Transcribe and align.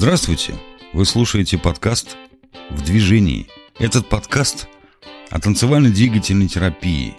Здравствуйте! 0.00 0.54
Вы 0.92 1.04
слушаете 1.04 1.58
подкаст 1.58 2.16
«В 2.70 2.84
движении». 2.84 3.48
Этот 3.80 4.08
подкаст 4.08 4.68
о 5.28 5.40
танцевально-двигательной 5.40 6.46
терапии, 6.46 7.16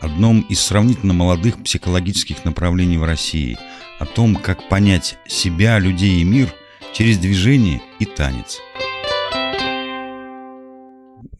одном 0.00 0.40
из 0.40 0.58
сравнительно 0.60 1.12
молодых 1.12 1.62
психологических 1.62 2.46
направлений 2.46 2.96
в 2.96 3.04
России, 3.04 3.58
о 3.98 4.06
том, 4.06 4.36
как 4.36 4.70
понять 4.70 5.18
себя, 5.26 5.78
людей 5.78 6.22
и 6.22 6.24
мир 6.24 6.48
через 6.94 7.18
движение 7.18 7.82
и 7.98 8.06
танец. 8.06 8.58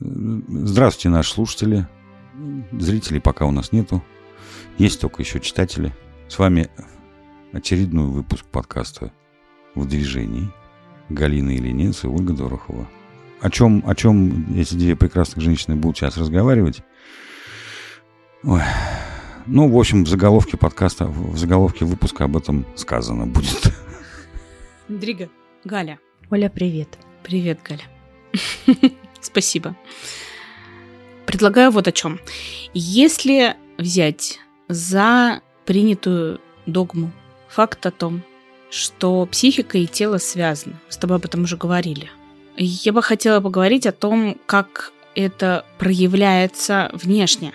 Здравствуйте, 0.01 1.09
наши 1.09 1.31
слушатели. 1.31 1.89
Зрителей 2.73 3.23
пока 3.23 3.47
у 3.47 3.53
нас 3.53 3.73
нету. 3.73 4.05
Есть 4.77 5.01
только 5.01 5.23
еще 5.23 5.41
читатели. 5.41 5.95
С 6.29 6.39
вами 6.39 6.69
очередной 7.55 8.09
выпуск 8.09 8.45
подкаста 8.45 9.15
«В 9.75 9.89
движении». 9.89 10.53
Галина 11.09 11.57
Ильинец 11.57 12.05
и 12.05 12.07
Ольга 12.07 12.33
Дорохова. 12.33 12.89
О 13.41 13.51
чем, 13.51 13.83
о 13.87 13.95
чем 13.95 14.55
эти 14.57 14.75
две 14.75 14.97
прекрасных 14.97 15.45
женщины 15.45 15.77
будут 15.77 15.99
сейчас 15.99 16.17
разговаривать? 16.17 16.83
Ой. 18.43 18.63
Ну, 19.47 19.69
в 19.69 19.79
общем, 19.79 20.05
в 20.05 20.09
заголовке 20.09 20.57
подкаста, 20.57 21.07
в 21.07 21.37
заголовке 21.37 21.85
выпуска 21.85 22.25
об 22.25 22.37
этом 22.37 22.65
сказано 22.77 23.27
будет. 23.27 23.73
Дрига, 24.89 25.29
Галя. 25.65 25.99
Оля, 26.31 26.49
привет. 26.49 26.99
Привет, 27.23 27.61
Галя. 27.63 27.85
Спасибо. 29.21 29.77
Предлагаю 31.27 31.71
вот 31.71 31.89
о 31.89 31.93
чем. 31.93 32.21
Если 32.73 33.57
взять 33.77 34.39
за 34.69 35.41
принятую 35.67 36.41
догму 36.67 37.11
факт 37.49 37.85
о 37.87 37.91
том, 37.91 38.23
что 38.71 39.27
психика 39.27 39.79
и 39.79 39.87
тело 39.87 40.19
связаны. 40.19 40.77
с 40.89 40.97
тобой 40.97 41.17
об 41.17 41.25
этом 41.25 41.45
уже 41.45 41.57
говорили. 41.57 42.11
Я 42.57 42.93
бы 42.93 43.03
хотела 43.03 43.41
поговорить 43.41 43.87
о 43.87 43.93
том, 43.93 44.39
как 44.47 44.93
это 45.15 45.65
проявляется 45.79 46.91
внешне. 46.93 47.53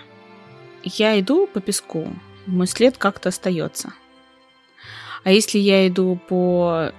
Я 0.82 1.18
иду 1.20 1.46
по 1.46 1.60
песку, 1.60 2.08
мой 2.46 2.66
след 2.66 2.96
как-то 2.96 3.28
остается. 3.28 3.92
А 5.24 5.30
если 5.30 5.58
я 5.58 5.86
иду 5.86 6.18
по, 6.28 6.92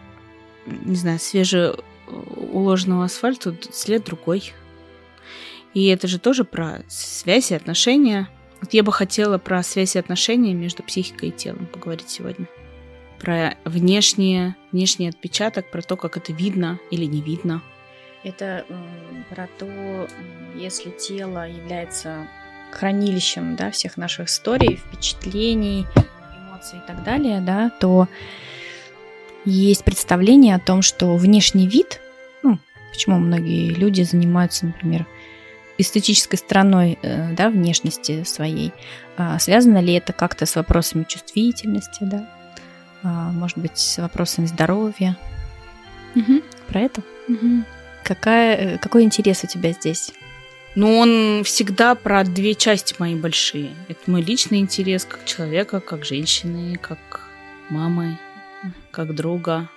не 0.65 0.95
знаю, 0.95 1.19
свежеуложенному 1.19 3.01
асфальту, 3.01 3.55
след 3.71 4.03
другой. 4.03 4.53
И 5.73 5.87
это 5.87 6.07
же 6.07 6.19
тоже 6.19 6.43
про 6.43 6.83
связь 6.87 7.51
и 7.51 7.55
отношения. 7.55 8.29
Вот 8.61 8.73
я 8.73 8.83
бы 8.83 8.91
хотела 8.91 9.39
про 9.39 9.63
связь 9.63 9.95
и 9.95 9.99
отношения 9.99 10.53
между 10.53 10.83
психикой 10.83 11.29
и 11.29 11.31
телом 11.31 11.65
поговорить 11.65 12.09
сегодня 12.09 12.47
про 13.21 13.55
внешнее, 13.65 14.55
внешний 14.71 15.07
отпечаток, 15.07 15.69
про 15.69 15.81
то, 15.83 15.95
как 15.95 16.17
это 16.17 16.33
видно 16.33 16.79
или 16.89 17.05
не 17.05 17.21
видно. 17.21 17.61
Это 18.23 18.65
про 19.29 19.47
то, 19.59 20.07
если 20.55 20.89
тело 20.89 21.47
является 21.47 22.27
хранилищем 22.71 23.55
да, 23.55 23.69
всех 23.69 23.97
наших 23.97 24.27
историй, 24.27 24.77
впечатлений, 24.77 25.85
эмоций 25.95 26.79
и 26.79 26.87
так 26.87 27.03
далее, 27.03 27.41
да, 27.41 27.69
то 27.69 28.07
есть 29.45 29.83
представление 29.83 30.55
о 30.55 30.59
том, 30.59 30.81
что 30.81 31.15
внешний 31.15 31.67
вид, 31.67 31.99
ну, 32.43 32.59
почему 32.91 33.17
многие 33.17 33.69
люди 33.69 34.01
занимаются, 34.03 34.67
например, 34.67 35.05
эстетической 35.77 36.37
стороной 36.37 36.97
э, 37.01 37.33
да, 37.33 37.49
внешности 37.49 38.23
своей, 38.23 38.71
а 39.17 39.39
связано 39.39 39.79
ли 39.79 39.93
это 39.93 40.13
как-то 40.13 40.45
с 40.45 40.55
вопросами 40.55 41.05
чувствительности, 41.07 41.99
да, 42.01 42.29
может 43.03 43.57
быть, 43.57 43.77
с 43.77 43.97
вопросами 43.97 44.45
здоровья. 44.45 45.17
Угу. 46.15 46.41
Про 46.67 46.79
это? 46.81 47.01
Угу. 47.27 47.63
Какая, 48.03 48.55
э, 48.55 48.77
какой 48.77 49.03
интерес 49.03 49.43
у 49.43 49.47
тебя 49.47 49.71
здесь? 49.71 50.13
Ну, 50.75 50.97
он 50.97 51.43
всегда 51.43 51.95
про 51.95 52.23
две 52.23 52.55
части 52.55 52.95
мои 52.97 53.15
большие. 53.15 53.71
Это 53.89 54.09
мой 54.09 54.21
личный 54.21 54.59
интерес 54.59 55.05
как 55.05 55.25
человека, 55.25 55.81
как 55.81 56.05
женщины, 56.05 56.77
как 56.77 57.21
мамы, 57.69 58.17
как 58.91 59.13
друга. 59.13 59.69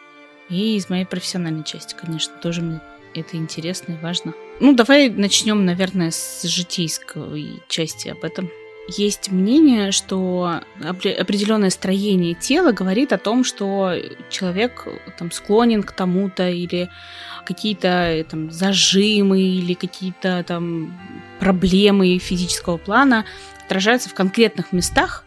И 0.49 0.77
из 0.77 0.89
моей 0.89 1.05
профессиональной 1.05 1.65
части, 1.65 1.97
конечно, 1.99 2.35
тоже 2.37 2.63
мне 2.63 2.81
это 3.15 3.37
интересно 3.37 3.93
и 3.93 4.03
важно. 4.03 4.35
Ну, 4.61 4.75
давай 4.75 5.09
начнем, 5.09 5.65
наверное, 5.65 6.11
с 6.11 6.43
житейской 6.43 7.63
части 7.69 8.09
об 8.09 8.25
этом. 8.25 8.51
Есть 8.87 9.31
мнение, 9.31 9.93
что 9.93 10.61
определенное 10.83 11.71
строение 11.71 12.35
тела 12.35 12.73
говорит 12.73 13.13
о 13.13 13.19
том, 13.19 13.43
что 13.43 13.95
человек 14.29 14.87
там, 15.19 15.31
склонен 15.31 15.83
к 15.83 15.93
тому-то 15.93 16.51
или 16.51 16.91
какие-то 17.47 18.27
там, 18.31 18.51
зажимы 18.51 19.41
или 19.41 19.75
какие-то 19.75 20.45
там 20.47 20.99
проблемы 21.41 22.19
физического 22.19 22.77
плана 22.77 23.25
отражаются 23.65 24.11
в 24.11 24.15
конкретных 24.15 24.73
местах, 24.73 25.25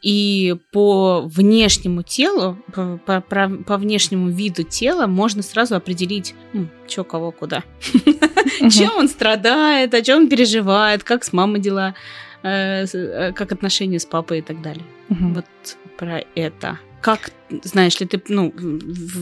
и 0.00 0.56
по 0.70 1.22
внешнему 1.22 2.02
телу, 2.02 2.56
по, 2.72 3.00
по, 3.20 3.20
по 3.20 3.76
внешнему 3.76 4.30
виду 4.30 4.62
тела 4.62 5.06
можно 5.06 5.42
сразу 5.42 5.74
определить, 5.74 6.34
ну, 6.52 6.68
что 6.86 7.02
кого 7.02 7.32
куда. 7.32 7.64
Чем 8.70 8.96
он 8.96 9.08
страдает, 9.08 9.94
о 9.94 10.02
чем 10.02 10.18
он 10.22 10.28
переживает, 10.28 11.02
как 11.02 11.24
с 11.24 11.32
мамой 11.32 11.60
дела. 11.60 11.94
Э, 12.42 12.84
э, 12.84 13.32
как 13.32 13.52
отношения 13.52 13.98
с 13.98 14.06
папой 14.06 14.38
и 14.38 14.42
так 14.42 14.62
далее. 14.62 14.84
Угу. 15.10 15.28
Вот 15.34 15.46
про 15.96 16.22
это. 16.36 16.78
Как, 17.00 17.30
знаешь 17.64 17.98
ли, 18.00 18.06
ты, 18.06 18.22
ну, 18.28 18.52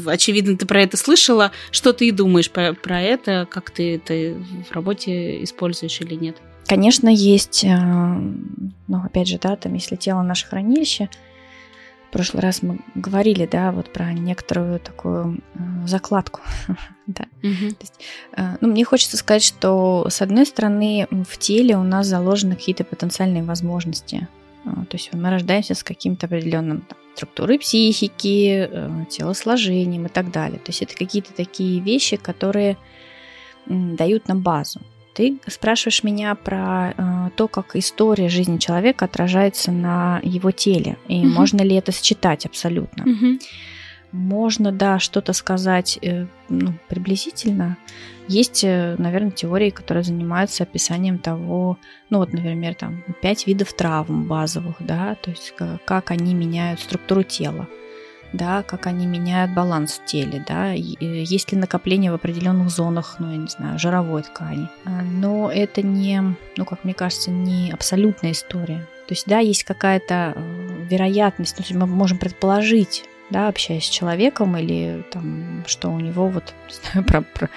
очевидно, 0.07 0.57
ты 0.57 0.67
про 0.67 0.83
это 0.83 0.97
слышала, 0.97 1.53
что 1.71 1.93
ты 1.93 2.11
думаешь 2.13 2.51
про, 2.51 2.75
про 2.75 3.01
это, 3.01 3.47
как 3.51 3.71
ты 3.71 3.97
это 3.97 4.39
в 4.69 4.73
работе 4.73 5.43
используешь 5.45 6.01
или 6.01 6.15
нет? 6.15 6.37
Конечно, 6.67 7.09
есть, 7.09 7.65
э, 7.65 7.77
ну, 7.77 9.03
опять 9.05 9.29
же, 9.29 9.39
да, 9.39 9.57
там, 9.57 9.75
если 9.75 9.97
тело 9.97 10.23
наше 10.23 10.47
хранилище, 10.47 11.09
в 12.09 12.13
прошлый 12.13 12.43
раз 12.43 12.63
мы 12.63 12.79
говорили, 12.95 13.47
да, 13.51 13.73
вот 13.73 13.93
про 13.93 14.13
некоторую 14.13 14.79
такую 14.79 15.41
э, 15.55 15.87
закладку. 15.87 16.41
да. 17.07 17.25
Угу. 17.43 17.71
То 17.71 17.81
есть, 17.81 18.01
э, 18.37 18.57
ну, 18.61 18.69
мне 18.69 18.85
хочется 18.85 19.17
сказать, 19.17 19.43
что 19.43 20.07
с 20.09 20.23
одной 20.23 20.47
стороны 20.47 21.09
в 21.11 21.37
теле 21.39 21.77
у 21.77 21.83
нас 21.83 22.07
заложены 22.07 22.55
какие-то 22.55 22.85
потенциальные 22.85 23.43
возможности. 23.43 24.29
Э, 24.65 24.71
то 24.89 24.97
есть 24.97 25.13
мы 25.13 25.31
рождаемся 25.31 25.75
с 25.75 25.83
каким-то 25.83 26.27
определенным 26.27 26.83
там, 26.83 26.99
структурой 27.17 27.59
психики, 27.59 28.71
телосложением 29.11 30.07
и 30.07 30.11
так 30.11 30.31
далее. 30.31 30.59
То 30.59 30.71
есть 30.71 30.83
это 30.83 30.95
какие-то 30.95 31.33
такие 31.33 31.81
вещи, 31.81 32.17
которые 32.17 32.77
дают 33.67 34.29
нам 34.29 34.43
базу. 34.43 34.81
Ты 35.15 35.39
спрашиваешь 35.47 36.03
меня 36.03 36.35
про 36.35 36.95
то, 37.37 37.49
как 37.49 37.77
история 37.77 38.29
жизни 38.29 38.59
человека 38.59 39.05
отражается 39.05 39.71
на 39.71 40.21
его 40.23 40.51
теле, 40.51 40.97
и 41.09 41.21
угу. 41.21 41.29
можно 41.29 41.63
ли 41.63 41.77
это 41.77 41.93
сочетать 41.93 42.47
абсолютно. 42.47 43.05
Угу. 43.05 43.39
Можно, 44.13 44.73
да, 44.73 44.99
что-то 44.99 45.33
сказать 45.33 45.99
э, 46.01 46.27
ну, 46.49 46.75
приблизительно. 46.89 47.77
Есть, 48.29 48.65
э, 48.65 48.97
наверное, 48.99 49.31
теории, 49.31 49.71
которые 49.71 50.05
занимаются 50.05 50.63
описанием 50.63 51.19
того, 51.19 51.79
ну 52.11 52.19
вот, 52.19 52.33
например, 52.33 52.75
там 52.75 53.05
пять 53.21 53.47
видов 53.47 53.73
травм 53.75 54.25
базовых, 54.25 54.77
да, 54.81 55.17
то 55.17 55.31
есть 55.31 55.53
как 55.85 56.11
они 56.11 56.35
меняют 56.35 56.81
структуру 56.81 57.23
тела 57.23 57.69
да, 58.37 58.63
как 58.63 58.87
они 58.87 59.07
меняют 59.07 59.53
баланс 59.53 59.95
в 59.95 60.05
теле, 60.05 60.45
да, 60.47 60.75
э, 60.75 60.79
есть 60.79 61.53
ли 61.53 61.59
накопление 61.59 62.13
в 62.13 62.15
определенных 62.15 62.71
зонах, 62.71 63.17
ну, 63.19 63.31
я 63.31 63.37
не 63.37 63.49
знаю, 63.49 63.79
жировой 63.79 64.23
ткани. 64.23 64.69
А, 64.85 65.03
но 65.03 65.51
это 65.51 65.83
не, 65.83 66.23
ну, 66.57 66.65
как 66.65 66.85
мне 66.85 66.95
кажется, 66.95 67.31
не 67.31 67.71
абсолютная 67.73 68.33
история. 68.33 68.87
То 69.07 69.13
есть, 69.13 69.27
да, 69.27 69.39
есть 69.39 69.65
какая-то 69.65 70.35
э, 70.35 70.87
вероятность, 70.89 71.59
есть 71.59 71.73
мы 71.73 71.87
можем 71.87 72.19
предположить, 72.19 73.05
да, 73.31 73.49
общаясь 73.49 73.85
с 73.85 73.89
человеком, 73.89 74.57
или 74.57 75.05
там, 75.11 75.65
что 75.67 75.91
у 75.91 75.99
него 75.99 76.29
вот, 76.29 76.55
про, 77.07 77.23
про, 77.23 77.49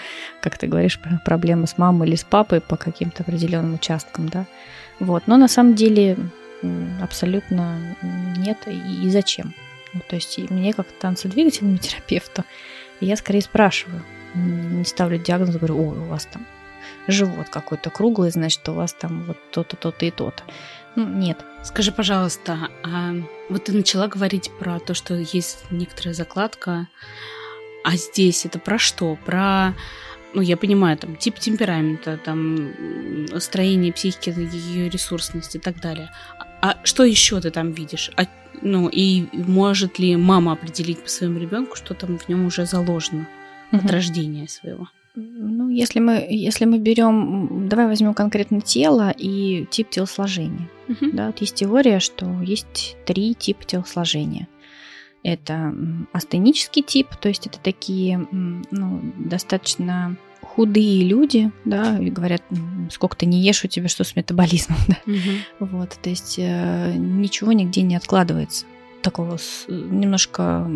как 0.42 0.58
ты 0.58 0.68
говоришь, 0.68 1.00
про 1.00 1.20
проблемы 1.26 1.68
с 1.68 1.78
мамой 1.78 2.08
или 2.08 2.16
с 2.16 2.24
папой 2.24 2.62
по 2.62 2.78
каким-то 2.78 3.24
определенным 3.24 3.76
участкам, 3.76 4.30
да. 4.30 4.46
Вот, 5.00 5.24
но 5.28 5.38
на 5.38 5.48
самом 5.48 5.76
деле 5.76 6.18
абсолютно 7.02 7.96
нет 8.38 8.58
и 8.68 9.10
зачем. 9.10 9.54
Ну, 9.94 10.02
то 10.08 10.16
есть 10.16 10.38
мне 10.50 10.74
как 10.74 10.88
танцедвигательному 11.00 11.78
терапевту 11.78 12.44
я 13.02 13.16
скорее 13.16 13.42
спрашиваю, 13.42 14.04
не 14.36 14.84
ставлю 14.86 15.18
диагноз, 15.18 15.56
говорю, 15.56 15.90
ой, 15.90 15.98
у 15.98 16.04
вас 16.06 16.26
там 16.26 16.46
живот 17.08 17.50
какой-то 17.50 17.90
круглый, 17.90 18.32
значит, 18.32 18.68
у 18.70 18.74
вас 18.74 18.94
там 18.94 19.24
вот 19.24 19.38
то-то, 19.52 19.76
то-то 19.76 20.06
и 20.06 20.12
то-то. 20.12 20.44
Ну, 20.96 21.08
нет. 21.08 21.40
Скажи, 21.64 21.92
пожалуйста, 21.92 22.70
а 22.84 23.14
вот 23.50 23.66
ты 23.66 23.74
начала 23.74 24.08
говорить 24.08 24.52
про 24.60 24.80
то, 24.80 24.94
что 24.94 25.16
есть 25.16 25.66
некоторая 25.72 26.14
закладка, 26.14 26.88
а 27.84 27.96
здесь 27.96 28.46
это 28.46 28.60
про 28.60 28.78
что? 28.78 29.18
Про, 29.26 29.74
ну, 30.34 30.42
я 30.42 30.58
понимаю, 30.58 30.98
там, 30.98 31.16
тип 31.16 31.40
темперамента, 31.40 32.18
там, 32.18 32.74
строение 33.40 33.94
психики, 33.94 34.30
ее 34.30 34.90
ресурсность 34.90 35.56
и 35.56 35.60
так 35.60 35.80
далее. 35.80 36.12
А 36.62 36.78
что 36.84 37.04
еще 37.04 37.40
ты 37.40 37.52
там 37.52 37.72
видишь? 37.72 38.12
А 38.18 38.26
ну, 38.62 38.90
и 38.90 39.26
может 39.34 40.00
ли 40.00 40.16
мама 40.16 40.54
определить 40.54 41.04
по 41.04 41.10
своему 41.10 41.40
ребенку, 41.40 41.76
что 41.76 41.94
там 41.94 42.18
в 42.18 42.28
нем 42.30 42.46
уже 42.46 42.66
заложено? 42.66 43.28
угу. 43.72 43.86
от 43.86 43.92
рождения 43.92 44.48
своего? 44.48 44.88
Ну, 45.16 45.70
если 45.70 46.00
мы, 46.00 46.26
если 46.30 46.66
мы 46.66 46.78
берем, 46.78 47.68
давай 47.68 47.88
возьмем 47.88 48.14
конкретно 48.14 48.62
тело 48.62 49.14
и 49.18 49.66
тип 49.70 49.90
телосложения. 49.90 50.70
Угу. 50.88 51.12
Да, 51.14 51.28
вот 51.28 51.42
есть 51.42 51.56
теория, 51.56 52.00
что 52.00 52.42
есть 52.42 52.96
три 53.06 53.34
типа 53.34 53.66
телосложения. 53.66 54.48
Это 55.24 55.76
астенический 56.14 56.82
тип, 56.82 57.16
то 57.18 57.28
есть 57.28 57.48
это 57.48 57.60
такие 57.60 58.26
ну, 58.32 59.02
достаточно 59.18 60.16
худые 60.60 61.06
люди, 61.06 61.52
да, 61.64 61.98
и 62.00 62.10
говорят, 62.10 62.44
сколько 62.92 63.16
ты 63.16 63.26
не 63.26 63.40
ешь, 63.42 63.64
у 63.64 63.70
тебя 63.70 63.88
что 63.88 64.04
с 64.04 64.18
метаболизмом, 64.18 64.78
да. 64.90 64.98
Угу. 65.06 65.72
Вот, 65.72 65.98
то 66.02 66.10
есть 66.10 66.36
э, 66.38 66.96
ничего 66.98 67.54
нигде 67.54 67.82
не 67.82 67.96
откладывается. 67.96 68.66
Такого 69.02 69.38
с, 69.38 69.64
немножко 69.70 70.70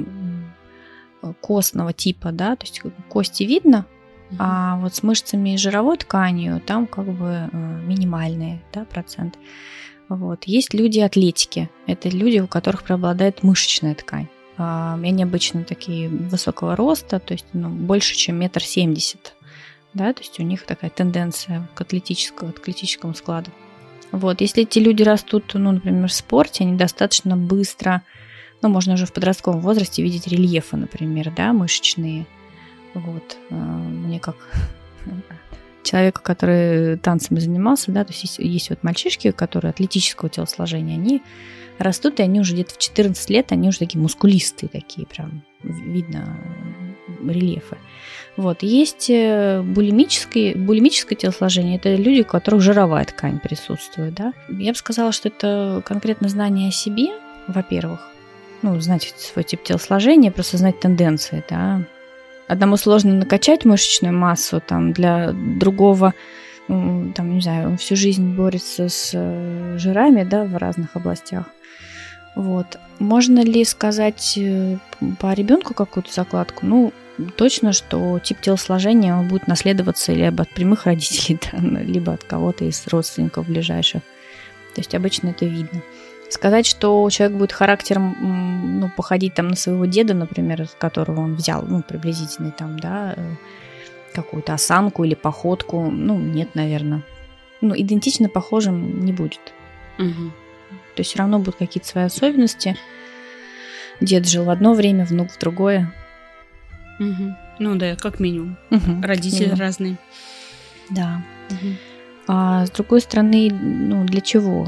костного 1.41 1.91
типа, 1.91 2.31
да, 2.31 2.55
то 2.55 2.65
есть 2.65 2.81
кости 3.09 3.43
видно, 3.43 3.85
угу. 4.29 4.37
а 4.39 4.77
вот 4.77 4.95
с 4.95 5.03
мышцами 5.03 5.55
и 5.55 5.57
жировой 5.57 5.97
тканью 5.97 6.61
там 6.61 6.87
как 6.87 7.07
бы 7.07 7.49
э, 7.51 7.81
минимальный, 7.85 8.61
да, 8.73 8.85
процент. 8.85 9.37
Вот. 10.07 10.45
Есть 10.45 10.73
люди 10.73 11.01
атлетики. 11.01 11.69
Это 11.87 12.07
люди, 12.07 12.39
у 12.39 12.47
которых 12.47 12.83
преобладает 12.83 13.43
мышечная 13.43 13.95
ткань. 13.95 14.29
А, 14.57 14.93
они 14.93 15.23
обычно 15.23 15.65
такие 15.65 16.07
высокого 16.07 16.77
роста, 16.77 17.19
то 17.19 17.33
есть 17.33 17.47
ну, 17.51 17.67
больше, 17.67 18.15
чем 18.15 18.37
метр 18.37 18.63
семьдесят 18.63 19.35
да, 19.93 20.13
то 20.13 20.21
есть 20.21 20.39
у 20.39 20.43
них 20.43 20.63
такая 20.63 20.89
тенденция 20.89 21.67
к 21.73 21.81
атлетическому, 21.81 22.51
атлетическому 22.51 23.13
складу. 23.13 23.51
Вот, 24.11 24.41
если 24.41 24.63
эти 24.63 24.79
люди 24.79 25.01
растут, 25.01 25.51
ну, 25.55 25.71
например, 25.71 26.07
в 26.07 26.13
спорте, 26.13 26.63
они 26.63 26.77
достаточно 26.77 27.35
быстро, 27.35 28.03
ну, 28.61 28.69
можно 28.69 28.93
уже 28.93 29.05
в 29.05 29.13
подростковом 29.13 29.59
возрасте 29.59 30.03
видеть 30.03 30.27
рельефы, 30.27 30.77
например, 30.77 31.33
да, 31.35 31.51
мышечные. 31.51 32.25
Вот, 32.93 33.37
э, 33.49 33.55
мне 33.55 34.19
как 34.19 34.35
человека, 35.83 36.21
который 36.21 36.97
танцами 36.97 37.39
занимался, 37.39 37.91
да, 37.91 38.03
то 38.05 38.11
есть 38.11 38.23
есть, 38.23 38.39
есть 38.39 38.69
вот 38.69 38.83
мальчишки, 38.83 39.31
которые 39.31 39.71
атлетического 39.71 40.29
телосложения, 40.29 40.95
они 40.95 41.23
растут, 41.79 42.19
и 42.19 42.23
они 42.23 42.39
уже 42.39 42.53
где-то 42.53 42.75
в 42.75 42.77
14 42.77 43.29
лет, 43.31 43.51
они 43.51 43.69
уже 43.69 43.79
такие 43.79 43.99
мускулистые 43.99 44.69
такие, 44.69 45.07
прям 45.07 45.43
видно 45.63 46.37
рельефы. 47.29 47.77
Вот. 48.35 48.63
Есть 48.63 49.09
э, 49.09 49.61
булимическое, 49.61 50.55
булимическое 50.55 51.15
телосложение. 51.15 51.77
Это 51.77 51.95
люди, 51.95 52.21
у 52.21 52.25
которых 52.25 52.61
жировая 52.61 53.05
ткань 53.05 53.39
присутствует. 53.39 54.13
Да? 54.15 54.33
Я 54.49 54.71
бы 54.71 54.77
сказала, 54.77 55.11
что 55.11 55.29
это 55.29 55.81
конкретно 55.85 56.29
знание 56.29 56.69
о 56.69 56.71
себе, 56.71 57.09
во-первых. 57.47 58.09
Ну, 58.63 58.79
знать 58.79 59.13
свой 59.17 59.43
тип 59.43 59.63
телосложения, 59.63 60.31
просто 60.31 60.57
знать 60.57 60.79
тенденции. 60.79 61.43
Да? 61.49 61.83
Одному 62.47 62.77
сложно 62.77 63.13
накачать 63.13 63.65
мышечную 63.65 64.17
массу, 64.17 64.61
там, 64.65 64.93
для 64.93 65.31
другого 65.31 66.13
там, 66.67 67.35
не 67.35 67.41
знаю, 67.41 67.69
он 67.69 67.77
всю 67.77 67.95
жизнь 67.95 68.35
борется 68.35 68.87
с 68.87 69.11
э, 69.13 69.77
жирами, 69.77 70.23
да, 70.23 70.45
в 70.45 70.55
разных 70.55 70.95
областях. 70.95 71.45
Вот. 72.35 72.79
Можно 72.99 73.41
ли 73.41 73.63
сказать 73.65 74.37
э, 74.37 74.77
по 75.19 75.33
ребенку 75.33 75.73
какую-то 75.73 76.11
закладку? 76.11 76.65
Ну, 76.65 76.93
точно, 77.35 77.73
что 77.73 78.19
тип 78.19 78.41
телосложения 78.41 79.15
он 79.15 79.27
будет 79.27 79.47
наследоваться 79.47 80.13
либо 80.13 80.43
от 80.43 80.49
прямых 80.49 80.85
родителей, 80.85 81.39
да, 81.51 81.57
либо 81.81 82.13
от 82.13 82.23
кого-то 82.23 82.65
из 82.65 82.85
родственников 82.87 83.47
ближайших. 83.47 84.01
То 84.75 84.81
есть 84.81 84.95
обычно 84.95 85.29
это 85.29 85.45
видно. 85.45 85.81
Сказать, 86.29 86.65
что 86.65 87.07
человек 87.11 87.37
будет 87.37 87.51
характером, 87.51 88.79
ну, 88.79 88.89
походить 88.89 89.35
там 89.35 89.49
на 89.49 89.55
своего 89.55 89.85
деда, 89.85 90.15
например, 90.15 90.67
которого 90.79 91.21
он 91.21 91.35
взял, 91.35 91.63
ну, 91.63 91.83
приблизительный 91.83 92.51
там, 92.51 92.79
да, 92.79 93.13
э, 93.15 93.35
какую-то 94.15 94.55
осанку 94.55 95.03
или 95.03 95.13
походку, 95.13 95.91
ну, 95.91 96.17
нет, 96.17 96.55
наверное. 96.55 97.03
Ну, 97.61 97.75
идентично 97.77 98.29
похожим 98.29 99.05
не 99.05 99.13
будет. 99.13 99.53
Угу. 99.99 100.31
То 100.95 100.99
есть 100.99 101.11
все 101.11 101.19
равно 101.19 101.37
будут 101.37 101.57
какие-то 101.57 101.87
свои 101.87 102.05
особенности. 102.05 102.77
Дед 104.01 104.27
жил 104.27 104.45
в 104.45 104.49
одно 104.49 104.73
время, 104.73 105.05
внук 105.05 105.31
в 105.31 105.37
другое. 105.39 105.93
Угу. 106.99 107.35
Ну 107.59 107.75
да, 107.75 107.95
как 107.95 108.19
минимум. 108.19 108.57
Угу, 108.71 109.01
Родители 109.01 109.43
минимум. 109.43 109.59
разные. 109.59 109.97
Да. 110.89 111.21
Угу. 111.49 111.73
А 112.27 112.65
с 112.65 112.71
другой 112.71 113.01
стороны, 113.01 113.49
ну 113.51 114.05
для 114.05 114.21
чего? 114.21 114.67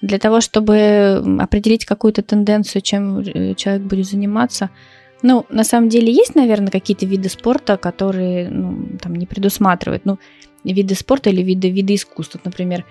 Для 0.00 0.18
того, 0.18 0.40
чтобы 0.40 1.22
определить 1.40 1.84
какую-то 1.86 2.22
тенденцию, 2.22 2.82
чем 2.82 3.20
э, 3.20 3.54
человек 3.54 3.82
будет 3.82 4.06
заниматься. 4.06 4.70
Ну, 5.22 5.46
на 5.48 5.64
самом 5.64 5.88
деле 5.88 6.12
есть, 6.12 6.34
наверное, 6.34 6.70
какие-то 6.70 7.06
виды 7.06 7.30
спорта, 7.30 7.78
которые 7.78 8.50
ну, 8.50 8.98
там 9.00 9.14
не 9.14 9.24
предусматривают. 9.24 10.04
Ну, 10.04 10.18
виды 10.64 10.94
спорта 10.94 11.30
или 11.30 11.42
виды, 11.42 11.70
виды 11.70 11.94
искусства. 11.94 12.40
Например, 12.44 12.84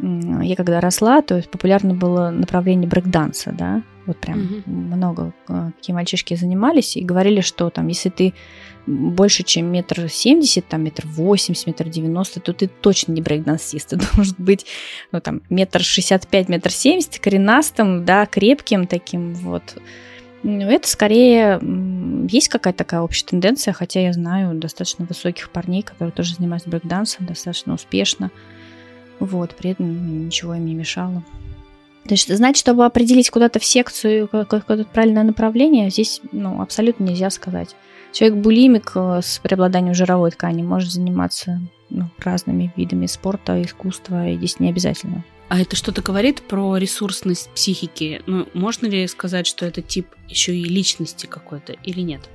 я 0.00 0.56
когда 0.56 0.80
росла, 0.80 1.22
то 1.22 1.36
есть 1.36 1.50
популярно 1.50 1.94
было 1.94 2.30
направление 2.30 2.88
брейкданса, 2.88 3.52
да, 3.52 3.82
вот 4.06 4.18
прям 4.18 4.38
угу. 4.38 4.70
много 4.70 5.32
э, 5.48 5.70
какие 5.76 5.94
мальчишки 5.94 6.34
занимались 6.34 6.96
и 6.96 7.04
говорили, 7.04 7.40
что 7.40 7.70
там, 7.70 7.88
если 7.88 8.10
ты 8.10 8.34
больше, 8.86 9.44
чем 9.44 9.66
метр 9.72 10.08
семьдесят, 10.08 10.66
там 10.66 10.84
метр 10.84 11.04
восемьдесят, 11.06 11.68
метр 11.68 11.88
девяносто, 11.88 12.40
то 12.40 12.52
ты 12.52 12.68
точно 12.68 13.12
не 13.12 13.22
брейкдансист, 13.22 13.88
ты 13.90 13.96
должен 13.96 14.34
быть, 14.38 14.66
ну 15.12 15.20
там, 15.20 15.42
метр 15.48 15.80
шестьдесят 15.82 16.26
пять, 16.26 16.48
метр 16.48 16.70
семьдесят, 16.70 17.18
коренастым, 17.18 18.04
да, 18.04 18.26
крепким 18.26 18.86
таким, 18.86 19.34
вот. 19.34 19.76
Ну, 20.42 20.68
это 20.68 20.86
скорее 20.86 21.58
есть 22.28 22.48
какая-то 22.48 22.76
такая 22.76 23.00
общая 23.00 23.24
тенденция, 23.24 23.72
хотя 23.72 24.00
я 24.00 24.12
знаю 24.12 24.54
достаточно 24.54 25.06
высоких 25.06 25.48
парней, 25.48 25.82
которые 25.82 26.12
тоже 26.12 26.34
занимаются 26.34 26.68
брейкдансом 26.68 27.24
достаточно 27.24 27.72
успешно. 27.72 28.30
Вот, 29.20 29.54
при 29.54 29.70
этом 29.70 30.26
ничего 30.26 30.54
им 30.54 30.66
не 30.66 30.74
мешало. 30.74 31.22
То 32.04 32.12
есть 32.12 32.34
знать, 32.34 32.56
чтобы 32.56 32.84
определить 32.84 33.30
куда-то 33.30 33.58
в 33.58 33.64
секцию 33.64 34.28
какое-то 34.28 34.84
правильное 34.84 35.22
направление, 35.22 35.88
здесь 35.88 36.20
ну, 36.32 36.60
абсолютно 36.60 37.04
нельзя 37.04 37.30
сказать. 37.30 37.74
Человек 38.12 38.38
булимик 38.38 38.92
э, 38.94 39.20
с 39.22 39.38
преобладанием 39.38 39.94
жировой 39.94 40.30
ткани 40.30 40.62
может 40.62 40.92
заниматься 40.92 41.60
ну, 41.88 42.10
разными 42.18 42.72
видами 42.76 43.06
спорта, 43.06 43.60
искусства, 43.62 44.28
и 44.28 44.36
здесь 44.36 44.60
не 44.60 44.68
обязательно. 44.68 45.24
А 45.48 45.60
это 45.60 45.76
что-то 45.76 46.02
говорит 46.02 46.42
про 46.42 46.76
ресурсность 46.76 47.50
психики? 47.50 48.22
Ну, 48.26 48.46
можно 48.54 48.86
ли 48.86 49.06
сказать, 49.08 49.46
что 49.46 49.66
это 49.66 49.82
тип 49.82 50.08
еще 50.28 50.54
и 50.54 50.64
личности 50.64 51.26
какой-то 51.26 51.72
или 51.84 52.00
нет? 52.00 52.28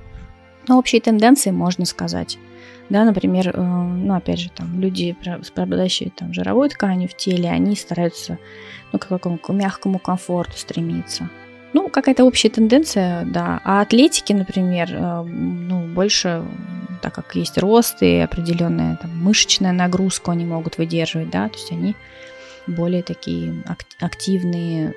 Ну, 0.68 0.78
общие 0.78 1.00
тенденции 1.00 1.50
можно 1.50 1.84
сказать. 1.84 2.38
Да, 2.88 3.04
например, 3.04 3.52
э, 3.54 3.60
ну, 3.60 4.14
опять 4.14 4.40
же, 4.40 4.50
там, 4.50 4.80
люди, 4.80 5.16
обладающие 5.54 6.10
там, 6.10 6.34
жировой 6.34 6.68
тканью 6.68 7.08
в 7.08 7.16
теле, 7.16 7.48
они 7.48 7.76
стараются 7.76 8.38
ну, 8.92 8.98
к 8.98 9.06
какому 9.06 9.38
к 9.38 9.52
мягкому 9.52 9.98
комфорту 9.98 10.56
стремиться. 10.56 11.28
Ну, 11.72 11.88
какая-то 11.88 12.24
общая 12.24 12.50
тенденция, 12.50 13.24
да. 13.24 13.60
А 13.64 13.80
атлетики, 13.80 14.32
например, 14.32 14.88
э, 14.92 15.22
ну, 15.22 15.86
больше, 15.86 16.44
так 17.00 17.14
как 17.14 17.36
есть 17.36 17.58
рост 17.58 18.02
и 18.02 18.16
определенная 18.16 18.96
там, 18.96 19.16
мышечная 19.22 19.72
нагрузка 19.72 20.32
они 20.32 20.44
могут 20.44 20.78
выдерживать, 20.78 21.30
да, 21.30 21.48
то 21.48 21.54
есть 21.56 21.70
они 21.70 21.94
более 22.66 23.02
такие 23.02 23.54
активные 24.00 24.94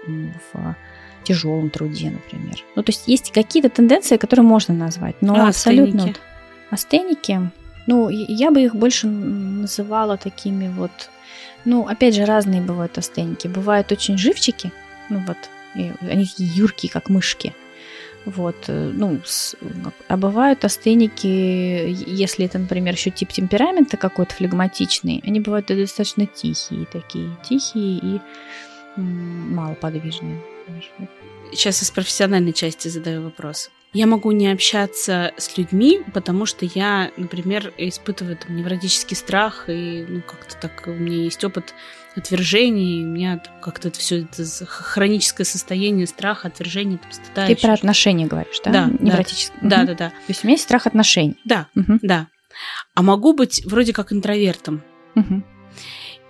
в 0.52 0.76
тяжелом 1.24 1.70
труде, 1.70 2.10
например. 2.10 2.58
Ну, 2.76 2.84
то 2.84 2.92
есть 2.92 3.08
есть 3.08 3.32
какие-то 3.32 3.70
тенденции, 3.70 4.18
которые 4.18 4.46
можно 4.46 4.74
назвать, 4.74 5.16
но 5.22 5.36
а 5.36 5.50
абсолютно... 5.50 6.04
Астеники? 6.04 6.20
Астеники 6.74 7.52
ну, 7.86 8.10
я 8.10 8.52
бы 8.52 8.62
их 8.62 8.76
больше 8.76 9.08
называла 9.08 10.18
такими 10.18 10.68
вот... 10.70 10.92
Ну, 11.66 11.88
опять 11.88 12.16
же, 12.16 12.26
разные 12.26 12.62
бывают 12.62 12.98
астеники. 12.98 13.48
Бывают 13.48 13.92
очень 13.92 14.18
живчики, 14.18 14.72
ну 15.10 15.24
вот, 15.26 15.38
и 15.76 15.92
они 16.02 16.28
юркие, 16.38 16.92
как 16.92 17.10
мышки. 17.10 17.54
Вот, 18.26 18.56
э, 18.68 18.92
ну, 18.94 19.20
с, 19.26 19.56
а 20.08 20.16
бывают 20.16 20.64
астеники, 20.64 21.28
если 21.28 22.46
это, 22.46 22.58
например, 22.58 22.94
еще 22.94 23.12
тип 23.12 23.34
темперамента 23.34 23.98
какой-то 23.98 24.34
флегматичный, 24.34 25.22
они 25.26 25.42
бывают 25.42 25.68
достаточно 25.68 26.26
тихие 26.26 26.86
такие, 26.86 27.30
тихие 27.44 28.00
и 28.00 28.22
малоподвижные. 28.96 30.42
Сейчас 31.52 31.84
из 31.84 31.92
профессиональной 31.92 32.54
части 32.54 32.88
задаю 32.88 33.24
вопрос. 33.24 33.70
Я 33.94 34.08
могу 34.08 34.32
не 34.32 34.52
общаться 34.52 35.34
с 35.38 35.56
людьми, 35.56 36.02
потому 36.14 36.48
что 36.48 36.66
я, 36.66 37.12
например, 37.16 37.72
испытываю 37.78 38.38
там 38.38 38.56
невротический 38.56 39.16
страх, 39.16 39.66
и 39.68 40.04
ну 40.08 40.22
как-то 40.22 40.58
так 40.58 40.88
у 40.88 40.92
меня 40.92 41.24
есть 41.24 41.44
опыт 41.44 41.76
отвержения, 42.16 43.02
и 43.02 43.04
у 43.04 43.08
меня 43.08 43.42
как-то 43.62 43.90
это 43.90 44.00
все 44.00 44.22
это 44.22 44.44
хроническое 44.66 45.46
состояние 45.46 46.08
страха, 46.08 46.48
отвержения, 46.48 46.98
там, 46.98 47.12
стыда. 47.12 47.48
Ты 47.48 47.56
про 47.56 47.74
отношения 47.74 48.26
говоришь, 48.26 48.60
да? 48.66 48.72
Да. 48.72 48.90
Невротическое. 49.00 49.60
Да, 49.62 49.78
угу. 49.78 49.86
да, 49.88 49.94
да. 49.94 50.10
То 50.10 50.16
есть 50.28 50.44
у 50.44 50.48
меня 50.48 50.54
есть 50.54 50.64
страх 50.64 50.88
отношений. 50.88 51.38
Да, 51.46 51.68
угу. 51.76 52.00
да. 52.02 52.28
А 52.96 53.02
могу 53.04 53.34
быть 53.34 53.64
вроде 53.66 53.94
как 53.94 54.12
интровертом. 54.12 54.84
Угу. 55.16 55.44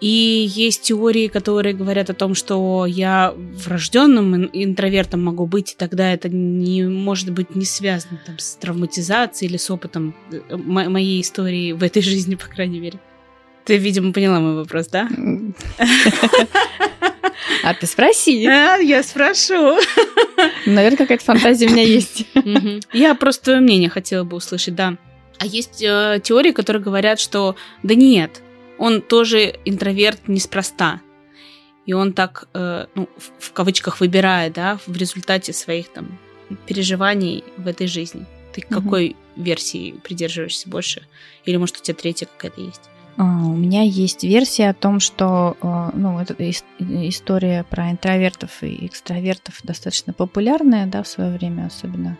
И 0.03 0.51
есть 0.53 0.81
теории, 0.81 1.29
которые 1.29 1.73
говорят 1.73 2.09
о 2.09 2.13
том, 2.13 2.35
что 2.35 2.85
я 2.85 3.33
врожденным 3.37 4.49
интровертом 4.51 5.23
могу 5.23 5.45
быть, 5.45 5.71
и 5.71 5.75
тогда 5.77 6.11
это 6.11 6.27
не 6.27 6.83
может 6.83 7.31
быть 7.31 7.55
не 7.55 7.63
связано 7.63 8.19
там, 8.25 8.37
с 8.37 8.55
травматизацией 8.55 9.49
или 9.49 9.55
с 9.55 9.71
опытом 9.71 10.13
э, 10.29 10.57
моей 10.57 11.21
истории 11.21 11.71
в 11.71 11.81
этой 11.81 12.01
жизни, 12.01 12.35
по 12.35 12.47
крайней 12.47 12.81
мере. 12.81 12.99
Ты, 13.63 13.77
видимо, 13.77 14.11
поняла 14.11 14.41
мой 14.41 14.55
вопрос, 14.55 14.87
да? 14.87 15.07
А 17.63 17.73
ты 17.73 17.87
спроси. 17.87 18.45
А, 18.45 18.75
я 18.75 19.03
спрошу. 19.03 19.77
Наверное, 20.65 20.97
какая-то 20.97 21.23
фантазия 21.23 21.67
у 21.67 21.69
меня 21.69 21.83
есть. 21.83 22.27
Я 22.91 23.15
просто 23.15 23.45
твое 23.45 23.59
мнение 23.61 23.89
хотела 23.89 24.25
бы 24.25 24.35
услышать, 24.35 24.75
да. 24.75 24.97
А 25.39 25.45
есть 25.45 25.81
э, 25.81 26.19
теории, 26.21 26.51
которые 26.51 26.83
говорят, 26.83 27.21
что 27.21 27.55
да 27.81 27.95
нет, 27.95 28.42
он 28.83 29.01
тоже 29.01 29.55
интроверт 29.63 30.27
неспроста. 30.27 30.99
И 31.85 31.93
он 31.93 32.11
так, 32.11 32.49
э, 32.53 32.87
ну, 32.95 33.07
в, 33.17 33.47
в 33.47 33.53
кавычках, 33.53 34.01
выбирает, 34.01 34.53
да, 34.53 34.77
в 34.85 34.97
результате 34.97 35.53
своих 35.53 35.87
там 35.93 36.19
переживаний 36.67 37.45
в 37.55 37.67
этой 37.67 37.87
жизни. 37.87 38.25
Ты 38.53 38.59
к 38.59 38.67
какой 38.67 39.15
версии 39.37 39.93
придерживаешься 40.03 40.67
больше? 40.69 41.07
Или, 41.45 41.55
может, 41.55 41.77
у 41.77 41.81
тебя 41.81 41.95
третья 41.95 42.25
какая-то 42.25 42.59
есть? 42.59 42.81
А, 43.15 43.23
у 43.23 43.55
меня 43.55 43.83
есть 43.83 44.25
версия 44.25 44.69
о 44.69 44.73
том, 44.73 44.99
что 44.99 45.55
а, 45.61 45.91
ну, 45.93 46.19
эта 46.19 46.35
история 47.07 47.63
про 47.63 47.89
интровертов 47.89 48.63
и 48.63 48.85
экстравертов 48.85 49.61
достаточно 49.63 50.11
популярная 50.11 50.87
да, 50.87 51.03
в 51.03 51.07
свое 51.07 51.31
время, 51.31 51.67
особенно 51.67 52.17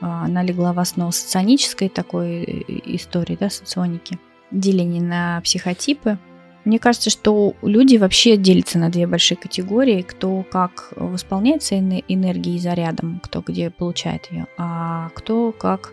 а, 0.00 0.24
она 0.24 0.42
легла 0.42 0.72
в 0.72 0.78
основу 0.78 1.12
соционической 1.12 1.90
такой 1.90 2.42
э, 2.42 2.62
истории, 2.96 3.36
да, 3.38 3.50
соционики, 3.50 4.18
деление 4.50 5.02
на 5.02 5.40
психотипы. 5.42 6.18
Мне 6.64 6.78
кажется, 6.78 7.08
что 7.10 7.54
люди 7.62 7.96
вообще 7.96 8.36
делятся 8.36 8.78
на 8.78 8.90
две 8.90 9.06
большие 9.06 9.38
категории, 9.38 10.02
кто 10.02 10.44
как 10.50 10.92
восполняется 10.96 11.78
энергией 11.78 12.58
зарядом, 12.58 13.20
кто 13.22 13.40
где 13.40 13.70
получает 13.70 14.30
ее, 14.30 14.46
а 14.58 15.10
кто 15.14 15.52
как 15.52 15.92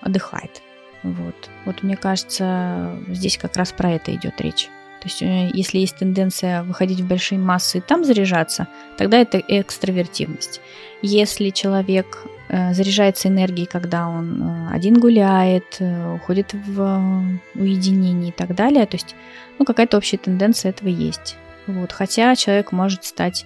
отдыхает. 0.00 0.62
Вот. 1.02 1.48
вот 1.64 1.82
мне 1.82 1.96
кажется, 1.96 2.98
здесь 3.08 3.38
как 3.38 3.56
раз 3.56 3.72
про 3.72 3.92
это 3.92 4.14
идет 4.14 4.40
речь. 4.40 4.68
То 5.00 5.06
есть, 5.06 5.22
э, 5.22 5.50
если 5.54 5.78
есть 5.78 5.96
тенденция 5.96 6.64
выходить 6.64 7.00
в 7.00 7.06
большие 7.06 7.38
массы 7.38 7.78
и 7.78 7.80
там 7.80 8.04
заряжаться, 8.04 8.66
тогда 8.96 9.18
это 9.18 9.38
экстравертивность. 9.38 10.60
Если 11.02 11.50
человек 11.50 12.26
заряжается 12.48 13.28
энергией, 13.28 13.66
когда 13.66 14.08
он 14.08 14.42
э, 14.42 14.68
один 14.74 14.98
гуляет, 14.98 15.80
уходит 16.14 16.54
в 16.54 17.40
уединение 17.54 18.30
и 18.30 18.32
так 18.32 18.54
далее, 18.54 18.86
то 18.86 18.96
есть, 18.96 19.14
ну, 19.58 19.64
какая-то 19.64 19.96
общая 19.96 20.18
тенденция 20.18 20.70
этого 20.70 20.88
есть. 20.88 21.36
Вот. 21.66 21.92
Хотя 21.92 22.34
человек 22.36 22.72
может 22.72 23.04
стать 23.04 23.44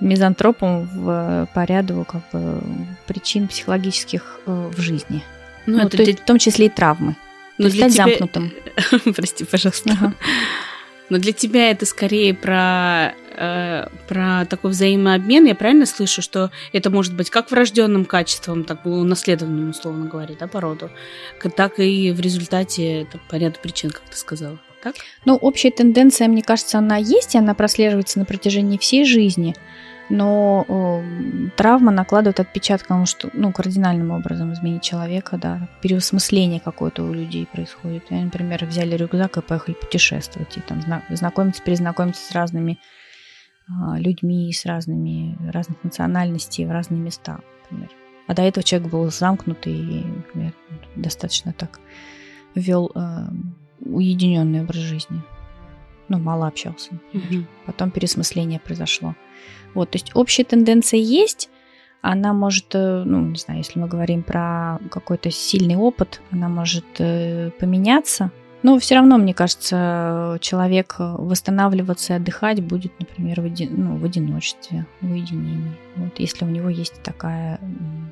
мизантропом 0.00 0.84
в, 0.84 1.48
по 1.54 1.64
ряду 1.64 2.06
как 2.08 2.22
бы, 2.32 2.62
причин 3.06 3.48
психологических 3.48 4.40
в 4.46 4.80
жизни. 4.80 5.22
Ну, 5.66 5.78
ну 5.78 5.86
это 5.86 5.96
то, 5.96 6.04
для... 6.04 6.14
в 6.14 6.20
том 6.20 6.38
числе 6.38 6.66
и 6.66 6.68
травмы. 6.70 7.16
Но 7.58 7.68
для 7.68 7.88
стать 7.88 7.92
тебя... 7.92 8.04
замкнутым. 8.04 8.52
Прости, 9.14 9.44
пожалуйста. 9.44 9.90
Ага. 9.92 10.14
Но 11.10 11.18
для 11.18 11.32
тебя 11.32 11.70
это 11.70 11.86
скорее 11.86 12.34
про, 12.34 13.14
э, 13.36 13.88
про 14.08 14.44
такой 14.46 14.70
взаимообмен. 14.70 15.44
Я 15.46 15.54
правильно 15.54 15.86
слышу, 15.86 16.22
что 16.22 16.50
это 16.72 16.90
может 16.90 17.14
быть 17.14 17.30
как 17.30 17.50
врожденным 17.50 18.04
качеством, 18.04 18.64
так 18.64 18.84
унаследованным, 18.86 19.70
условно 19.70 20.06
говоря, 20.06 20.34
да, 20.38 20.46
по 20.46 20.60
роду, 20.60 20.90
так 21.56 21.78
и 21.78 22.12
в 22.12 22.20
результате 22.20 23.02
это 23.02 23.18
по 23.28 23.36
ряду 23.36 23.58
причин, 23.62 23.90
как 23.90 24.02
ты 24.02 24.16
сказала. 24.16 24.58
Так? 24.82 24.96
Ну, 25.24 25.36
общая 25.36 25.70
тенденция, 25.70 26.28
мне 26.28 26.42
кажется, 26.42 26.78
она 26.78 26.96
есть, 26.96 27.34
и 27.34 27.38
она 27.38 27.54
прослеживается 27.54 28.18
на 28.18 28.24
протяжении 28.24 28.78
всей 28.78 29.04
жизни 29.04 29.54
но 30.08 30.64
э, 30.68 31.48
травма 31.56 31.90
накладывает 31.90 32.40
отпечаток, 32.40 32.88
потому 32.88 33.06
что 33.06 33.30
ну, 33.32 33.52
кардинальным 33.52 34.10
образом 34.10 34.52
изменить 34.52 34.82
человека, 34.82 35.38
да, 35.38 35.68
переосмысление 35.80 36.60
какое-то 36.60 37.02
у 37.02 37.12
людей 37.12 37.46
происходит. 37.50 38.04
Они, 38.10 38.24
например, 38.24 38.64
взяли 38.66 38.96
рюкзак 38.96 39.38
и 39.38 39.42
поехали 39.42 39.74
путешествовать, 39.74 40.56
и 40.56 40.60
там 40.60 40.82
знакомиться, 41.10 41.62
перезнакомиться 41.62 42.22
с 42.22 42.32
разными 42.32 42.78
людьми, 43.68 44.52
с 44.52 44.66
разными, 44.66 45.36
разных 45.50 45.82
национальностей 45.84 46.66
в 46.66 46.70
разные 46.70 47.00
места, 47.00 47.40
например. 47.62 47.90
А 48.26 48.34
до 48.34 48.42
этого 48.42 48.64
человек 48.64 48.90
был 48.90 49.10
замкнутый 49.10 49.74
и, 49.74 50.04
например, 50.04 50.54
достаточно 50.96 51.52
так 51.52 51.80
вел 52.54 52.90
э, 52.94 53.26
уединенный 53.80 54.62
образ 54.62 54.78
жизни. 54.78 55.22
Ну, 56.08 56.18
мало 56.18 56.46
общался. 56.46 56.92
Например. 57.12 57.46
Потом 57.66 57.90
переосмысление 57.90 58.60
произошло. 58.60 59.14
Вот, 59.74 59.90
то 59.90 59.96
есть 59.96 60.12
общая 60.14 60.44
тенденция 60.44 61.00
есть, 61.00 61.50
она 62.00 62.32
может, 62.32 62.74
э, 62.74 63.02
ну, 63.04 63.28
не 63.28 63.38
знаю, 63.38 63.58
если 63.58 63.78
мы 63.78 63.88
говорим 63.88 64.22
про 64.22 64.78
какой-то 64.90 65.30
сильный 65.30 65.76
опыт, 65.76 66.20
она 66.30 66.48
может 66.48 66.84
э, 66.98 67.50
поменяться, 67.58 68.30
но 68.64 68.78
все 68.78 68.94
равно, 68.94 69.18
мне 69.18 69.34
кажется, 69.34 70.38
человек 70.40 70.94
восстанавливаться 70.98 72.14
и 72.14 72.16
отдыхать 72.16 72.62
будет, 72.62 72.98
например, 72.98 73.42
в, 73.42 73.44
оди, 73.44 73.68
ну, 73.70 73.98
в 73.98 74.04
одиночестве, 74.06 74.86
в 75.02 75.12
уединении, 75.12 75.76
вот, 75.96 76.18
если 76.18 76.46
у 76.46 76.48
него 76.48 76.70
есть 76.70 77.02
такая 77.02 77.60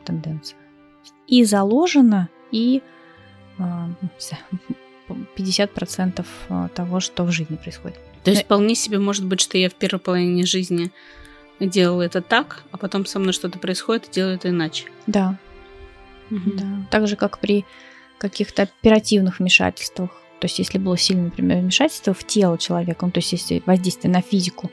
тенденция. 0.05 0.59
И 1.27 1.43
заложено, 1.45 2.29
и 2.51 2.83
50% 5.09 6.27
э, 6.51 6.69
того, 6.75 7.01
что 7.01 7.25
в 7.25 7.33
жизни 7.33 7.57
происходит. 7.57 7.99
То 8.23 8.31
есть 8.31 8.45
вполне 8.45 8.75
себе 8.75 8.99
может 8.99 9.25
быть, 9.25 9.41
что 9.41 9.57
я 9.57 9.71
в 9.71 9.75
первой 9.75 10.01
половине 10.01 10.45
жизни 10.45 10.93
делал 11.61 12.03
это 12.03 12.21
так, 12.21 12.65
а 12.73 12.77
потом 12.77 13.07
со 13.07 13.19
мной 13.19 13.33
что-то 13.33 13.59
происходит 13.59 14.09
и 14.09 14.13
делаю 14.13 14.35
это 14.35 14.51
иначе. 14.51 14.85
Да. 15.07 15.39
Угу. 16.31 16.51
да. 16.59 16.67
Так 16.91 17.09
же, 17.09 17.17
как 17.17 17.39
при 17.39 17.65
каких-то 18.19 18.65
оперативных 18.65 19.39
вмешательствах. 19.39 20.11
То 20.43 20.47
есть, 20.47 20.59
если 20.59 20.79
было 20.79 20.99
сильное, 20.99 21.27
например, 21.27 21.59
вмешательство 21.59 22.13
в 22.13 22.25
тело 22.25 22.59
человека, 22.59 23.07
ну, 23.07 23.13
то 23.13 23.19
есть, 23.19 23.31
если 23.31 23.63
воздействие 23.65 24.13
на 24.13 24.23
физику, 24.23 24.73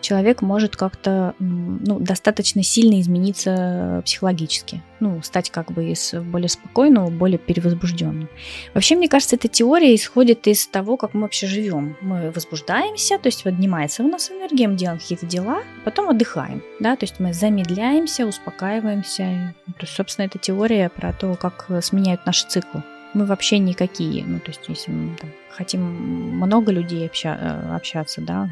человек 0.00 0.42
может 0.42 0.76
как-то 0.76 1.34
ну, 1.40 1.98
достаточно 1.98 2.62
сильно 2.62 3.00
измениться 3.00 4.00
психологически. 4.04 4.80
Ну, 5.00 5.20
стать 5.22 5.50
как 5.50 5.72
бы 5.72 5.90
из 5.90 6.14
более 6.14 6.48
спокойного, 6.48 7.10
более 7.10 7.38
перевозбужденным. 7.38 8.28
Вообще, 8.74 8.94
мне 8.94 9.08
кажется, 9.08 9.34
эта 9.34 9.48
теория 9.48 9.92
исходит 9.96 10.46
из 10.46 10.68
того, 10.68 10.96
как 10.96 11.14
мы 11.14 11.22
вообще 11.22 11.48
живем. 11.48 11.96
Мы 12.00 12.30
возбуждаемся, 12.30 13.18
то 13.18 13.26
есть 13.26 13.42
поднимается 13.42 14.04
у 14.04 14.08
нас 14.08 14.30
энергия, 14.30 14.68
мы 14.68 14.76
делаем 14.76 15.00
какие-то 15.00 15.26
дела, 15.26 15.64
потом 15.84 16.10
отдыхаем. 16.10 16.62
Да? 16.78 16.94
То 16.94 17.06
есть 17.06 17.18
мы 17.18 17.32
замедляемся, 17.32 18.24
успокаиваемся. 18.24 19.52
То 19.66 19.80
есть, 19.80 19.94
собственно, 19.94 20.26
эта 20.26 20.38
теория 20.38 20.88
про 20.88 21.12
то, 21.12 21.34
как 21.34 21.68
сменяют 21.82 22.24
наши 22.24 22.46
циклы. 22.46 22.84
Мы 23.14 23.26
вообще 23.26 23.58
никакие. 23.58 24.24
Ну, 24.24 24.38
то 24.38 24.50
есть, 24.50 24.62
если 24.68 24.90
мы 24.90 25.16
там, 25.16 25.30
хотим 25.50 25.82
много 25.82 26.72
людей 26.72 27.06
обща- 27.06 27.38
э, 27.38 27.74
общаться, 27.74 28.20
да, 28.20 28.48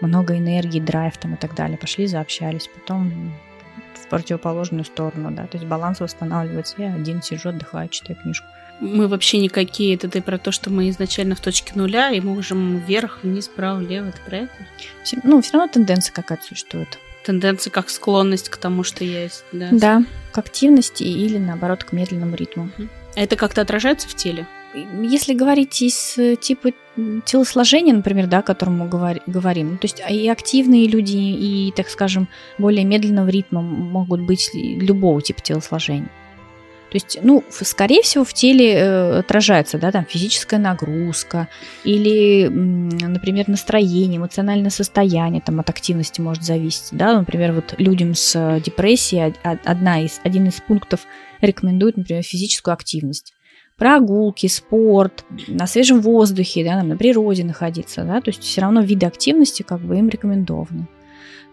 много 0.00 0.36
энергии, 0.38 0.80
драйв 0.80 1.16
там 1.18 1.34
и 1.34 1.36
так 1.36 1.54
далее. 1.54 1.76
Пошли, 1.76 2.06
заобщались, 2.06 2.68
потом 2.68 3.32
в 3.94 4.06
противоположную 4.08 4.84
сторону, 4.84 5.30
да, 5.30 5.46
то 5.46 5.58
есть 5.58 5.68
баланс 5.68 6.00
восстанавливается. 6.00 6.74
Я 6.78 6.94
один 6.94 7.22
сижу, 7.22 7.50
отдыхаю, 7.50 7.88
читаю 7.88 8.18
книжку. 8.20 8.46
Мы 8.80 9.08
вообще 9.08 9.38
никакие. 9.38 9.94
Это 9.94 10.08
ты 10.08 10.22
про 10.22 10.38
то, 10.38 10.52
что 10.52 10.70
мы 10.70 10.88
изначально 10.88 11.34
в 11.34 11.40
точке 11.40 11.72
нуля 11.74 12.10
и 12.10 12.20
можем 12.20 12.78
вверх, 12.78 13.18
вниз, 13.22 13.48
вправо, 13.48 13.78
влево. 13.78 14.06
Это 14.06 14.18
про 14.24 14.36
это? 14.38 14.52
Ну, 15.22 15.42
все 15.42 15.58
равно 15.58 15.70
тенденция 15.70 16.14
какая-то 16.14 16.44
существует. 16.44 16.98
Тенденция 17.24 17.70
как 17.70 17.90
склонность 17.90 18.48
к 18.48 18.56
тому, 18.56 18.82
что 18.82 19.04
есть. 19.04 19.44
Да, 19.52 19.68
да 19.70 20.02
к 20.32 20.38
активности 20.38 21.02
или, 21.02 21.38
наоборот, 21.38 21.84
к 21.84 21.92
медленному 21.92 22.36
ритму. 22.36 22.70
А 22.78 22.82
это 23.14 23.36
как-то 23.36 23.60
отражается 23.60 24.08
в 24.08 24.14
теле? 24.14 24.46
Если 24.74 25.34
говорить 25.34 25.82
из 25.82 26.16
э, 26.16 26.36
типа 26.36 26.70
телосложения, 27.24 27.92
например, 27.92 28.28
да, 28.28 28.38
о 28.38 28.42
котором 28.42 28.78
мы 28.78 28.88
говорим, 28.88 29.78
то 29.78 29.86
есть 29.86 30.00
и 30.08 30.28
активные 30.28 30.86
люди, 30.86 31.16
и, 31.16 31.72
так 31.74 31.88
скажем, 31.88 32.28
более 32.58 32.84
медленного 32.84 33.28
ритма 33.28 33.62
могут 33.62 34.20
быть 34.20 34.50
любого 34.54 35.20
типа 35.22 35.40
телосложения. 35.40 36.10
То 36.90 36.96
есть, 36.96 37.18
ну, 37.22 37.44
скорее 37.50 38.02
всего, 38.02 38.24
в 38.24 38.32
теле 38.34 38.74
э, 38.74 39.18
отражается, 39.20 39.78
да, 39.78 39.92
там 39.92 40.04
физическая 40.04 40.58
нагрузка 40.58 41.48
или, 41.84 42.48
например, 42.48 43.48
настроение, 43.48 44.18
эмоциональное 44.18 44.70
состояние, 44.70 45.40
там 45.40 45.60
от 45.60 45.70
активности 45.70 46.20
может 46.20 46.42
зависеть, 46.42 46.88
да, 46.90 47.16
например, 47.16 47.52
вот 47.52 47.74
людям 47.78 48.14
с 48.14 48.60
депрессией 48.64 49.34
одна 49.42 50.02
из, 50.02 50.20
один 50.24 50.48
из 50.48 50.60
пунктов 50.60 51.00
рекомендует, 51.40 51.96
например, 51.96 52.22
физическую 52.22 52.74
активность 52.74 53.34
прогулки, 53.80 54.46
спорт, 54.46 55.24
на 55.48 55.66
свежем 55.66 56.02
воздухе, 56.02 56.62
да, 56.64 56.82
на 56.82 56.98
природе 56.98 57.44
находиться, 57.44 58.04
да, 58.04 58.20
то 58.20 58.28
есть 58.28 58.42
все 58.42 58.60
равно 58.60 58.82
виды 58.82 59.06
активности 59.06 59.62
как 59.62 59.80
бы 59.80 59.96
им 59.96 60.10
рекомендованы. 60.10 60.86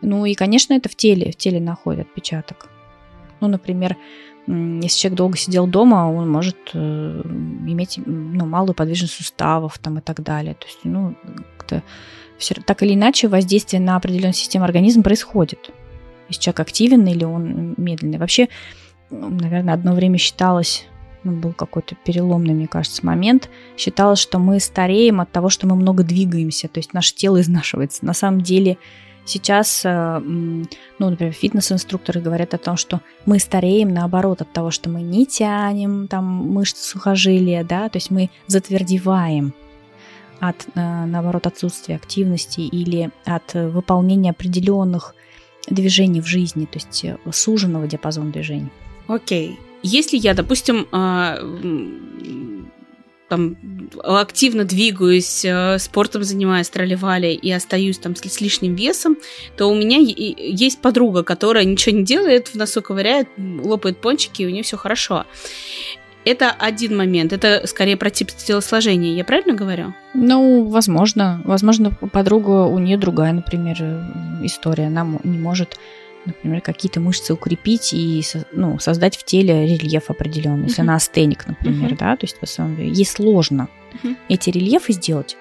Ну 0.01 0.25
и, 0.25 0.33
конечно, 0.33 0.73
это 0.73 0.89
в 0.89 0.95
теле, 0.95 1.31
в 1.31 1.37
теле 1.37 1.61
находит 1.61 2.01
отпечаток. 2.01 2.67
Ну, 3.39 3.47
например, 3.47 3.95
если 4.47 4.99
человек 4.99 5.17
долго 5.17 5.37
сидел 5.37 5.67
дома, 5.67 6.09
он 6.09 6.29
может 6.29 6.57
э, 6.73 7.21
иметь 7.25 7.99
ну, 8.05 8.45
малую 8.45 8.73
подвижность 8.73 9.13
суставов 9.13 9.77
там, 9.79 9.97
и 9.97 10.01
так 10.01 10.23
далее. 10.23 10.53
То 10.53 10.65
есть, 10.65 10.79
ну, 10.83 11.15
как-то 11.57 11.83
все, 12.37 12.55
так 12.55 12.81
или 12.81 12.93
иначе 12.93 13.27
воздействие 13.27 13.81
на 13.81 13.97
определенную 13.97 14.33
систему 14.33 14.63
организма 14.63 15.03
происходит. 15.03 15.69
Если 16.29 16.41
человек 16.41 16.61
активен 16.61 17.05
или 17.07 17.25
он 17.25 17.73
медленный. 17.77 18.19
Вообще, 18.19 18.47
наверное, 19.09 19.73
одно 19.73 19.93
время 19.93 20.17
считалось, 20.17 20.85
ну, 21.23 21.33
был 21.33 21.51
какой-то 21.51 21.95
переломный, 21.95 22.53
мне 22.53 22.67
кажется, 22.67 23.05
момент, 23.05 23.49
считалось, 23.75 24.19
что 24.19 24.39
мы 24.39 24.61
стареем 24.61 25.19
от 25.19 25.31
того, 25.31 25.49
что 25.49 25.67
мы 25.67 25.75
много 25.75 26.03
двигаемся, 26.03 26.69
то 26.69 26.79
есть 26.79 26.93
наше 26.93 27.13
тело 27.15 27.41
изнашивается. 27.41 28.05
На 28.05 28.13
самом 28.13 28.41
деле 28.41 28.77
сейчас, 29.27 29.81
э, 29.85 30.19
ну, 30.19 30.69
например, 30.99 31.33
фитнес-инструкторы 31.33 32.21
говорят 32.21 32.53
о 32.53 32.57
том, 32.57 32.77
что 32.77 33.01
мы 33.25 33.39
стареем 33.39 33.93
наоборот 33.93 34.41
от 34.41 34.51
того, 34.51 34.71
что 34.71 34.89
мы 34.89 35.01
не 35.01 35.25
тянем 35.25 36.07
там 36.07 36.25
мышцы 36.25 36.83
сухожилия, 36.83 37.63
да, 37.63 37.89
то 37.89 37.97
есть 37.97 38.09
мы 38.09 38.29
затвердеваем 38.47 39.53
от, 40.39 40.67
э, 40.73 41.05
наоборот, 41.05 41.47
отсутствия 41.47 41.95
активности 41.95 42.61
или 42.61 43.11
от 43.25 43.53
выполнения 43.53 44.31
определенных 44.31 45.13
движений 45.69 46.21
в 46.21 46.25
жизни, 46.25 46.65
то 46.65 46.79
есть 46.79 47.03
э, 47.05 47.17
суженного 47.31 47.87
диапазона 47.87 48.31
движений. 48.31 48.69
Окей. 49.07 49.59
Если 49.83 50.17
я, 50.17 50.33
допустим, 50.33 50.87
там 53.27 53.57
активно 54.03 54.63
двигаюсь, 54.63 55.43
э, 55.45 55.77
спортом 55.79 56.23
занимаюсь, 56.23 56.69
тролливали 56.69 57.27
и 57.27 57.51
остаюсь 57.51 57.97
там 57.97 58.15
с, 58.15 58.41
лишним 58.41 58.75
весом, 58.75 59.17
то 59.57 59.67
у 59.67 59.75
меня 59.75 59.97
есть 59.97 60.81
подруга, 60.81 61.23
которая 61.23 61.65
ничего 61.65 61.97
не 61.97 62.03
делает, 62.03 62.49
в 62.49 62.55
носу 62.55 62.81
ковыряет, 62.81 63.27
лопает 63.37 63.99
пончики, 63.99 64.41
и 64.41 64.45
у 64.45 64.49
нее 64.49 64.63
все 64.63 64.77
хорошо. 64.77 65.25
Это 66.25 66.51
один 66.51 66.97
момент. 66.97 67.31
Это 67.31 67.65
скорее 67.67 67.95
про 67.95 68.09
тип 68.09 68.31
телосложения. 68.31 69.15
Я 69.15 69.23
правильно 69.23 69.53
говорю? 69.53 69.93
Ну, 70.13 70.65
возможно. 70.65 71.41
Возможно, 71.45 71.91
подруга, 71.91 72.65
у 72.65 72.79
нее 72.79 72.97
другая, 72.97 73.31
например, 73.31 73.77
история. 74.43 74.87
Она 74.87 75.07
не 75.23 75.37
может 75.37 75.77
например, 76.27 76.61
какие-то 76.61 76.99
мышцы 76.99 77.33
укрепить 77.33 77.93
и 77.93 78.23
ну, 78.51 78.79
создать 78.79 79.17
в 79.17 79.23
теле 79.23 79.65
рельеф 79.65 80.09
определенный. 80.09 80.67
Если 80.67 80.79
uh-huh. 80.79 80.83
она 80.83 80.95
астеник, 80.95 81.47
например, 81.47 81.93
uh-huh. 81.93 81.97
да, 81.97 82.15
то 82.15 82.25
есть 82.25 82.37
в 82.37 82.43
основном 82.43 82.79
ей 82.79 83.05
сложно 83.05 83.67
uh-huh. 84.03 84.15
эти 84.29 84.49
рельефы 84.49 84.93
сделать. 84.93 85.35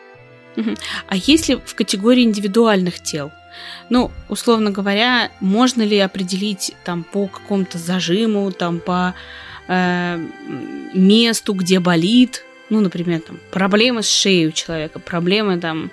Uh-huh. 0.56 0.78
А 1.06 1.16
если 1.16 1.54
в 1.54 1.74
категории 1.74 2.22
индивидуальных 2.22 3.02
тел? 3.02 3.30
Ну, 3.88 4.10
условно 4.28 4.70
говоря, 4.70 5.30
можно 5.40 5.82
ли 5.82 5.98
определить 5.98 6.72
там 6.84 7.04
по 7.04 7.26
какому-то 7.26 7.78
зажиму, 7.78 8.50
там 8.52 8.80
по 8.80 9.14
э, 9.68 10.18
месту, 10.94 11.54
где 11.54 11.80
болит, 11.80 12.44
ну, 12.68 12.80
например, 12.80 13.20
там, 13.20 13.38
проблемы 13.50 14.02
с 14.02 14.08
шеей 14.08 14.48
у 14.48 14.52
человека, 14.52 14.98
проблемы 14.98 15.58
там, 15.58 15.90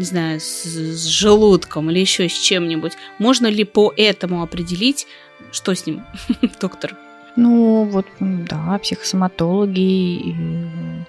не 0.00 0.04
знаю, 0.04 0.40
с, 0.40 0.64
с 0.64 1.04
желудком 1.06 1.90
или 1.90 2.00
еще 2.00 2.28
с 2.28 2.32
чем-нибудь, 2.32 2.94
можно 3.18 3.46
ли 3.46 3.64
по 3.64 3.92
этому 3.96 4.42
определить, 4.42 5.06
что 5.52 5.74
с 5.74 5.86
ним, 5.86 6.04
доктор? 6.60 6.96
Ну, 7.36 7.84
вот, 7.84 8.06
да, 8.18 8.78
психосоматологи, 8.82 9.78
и 9.78 10.34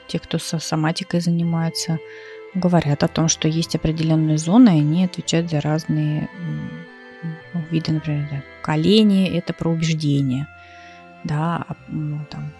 те, 0.07 0.19
кто 0.19 0.37
со 0.37 0.59
соматикой 0.59 1.21
занимается, 1.21 1.97
говорят 2.53 3.03
о 3.03 3.07
том, 3.07 3.27
что 3.27 3.47
есть 3.47 3.75
определенные 3.75 4.37
зоны, 4.37 4.69
и 4.69 4.81
они 4.81 5.05
отвечают 5.05 5.49
за 5.49 5.61
разные 5.61 6.29
виды, 7.71 7.93
например, 7.93 8.27
да, 8.29 8.43
колени– 8.61 9.27
это 9.37 9.53
про 9.53 9.71
убеждение– 9.71 10.47
да, 11.23 11.65
а, 11.67 11.75
ну, 11.87 12.19
там, 12.29 12.51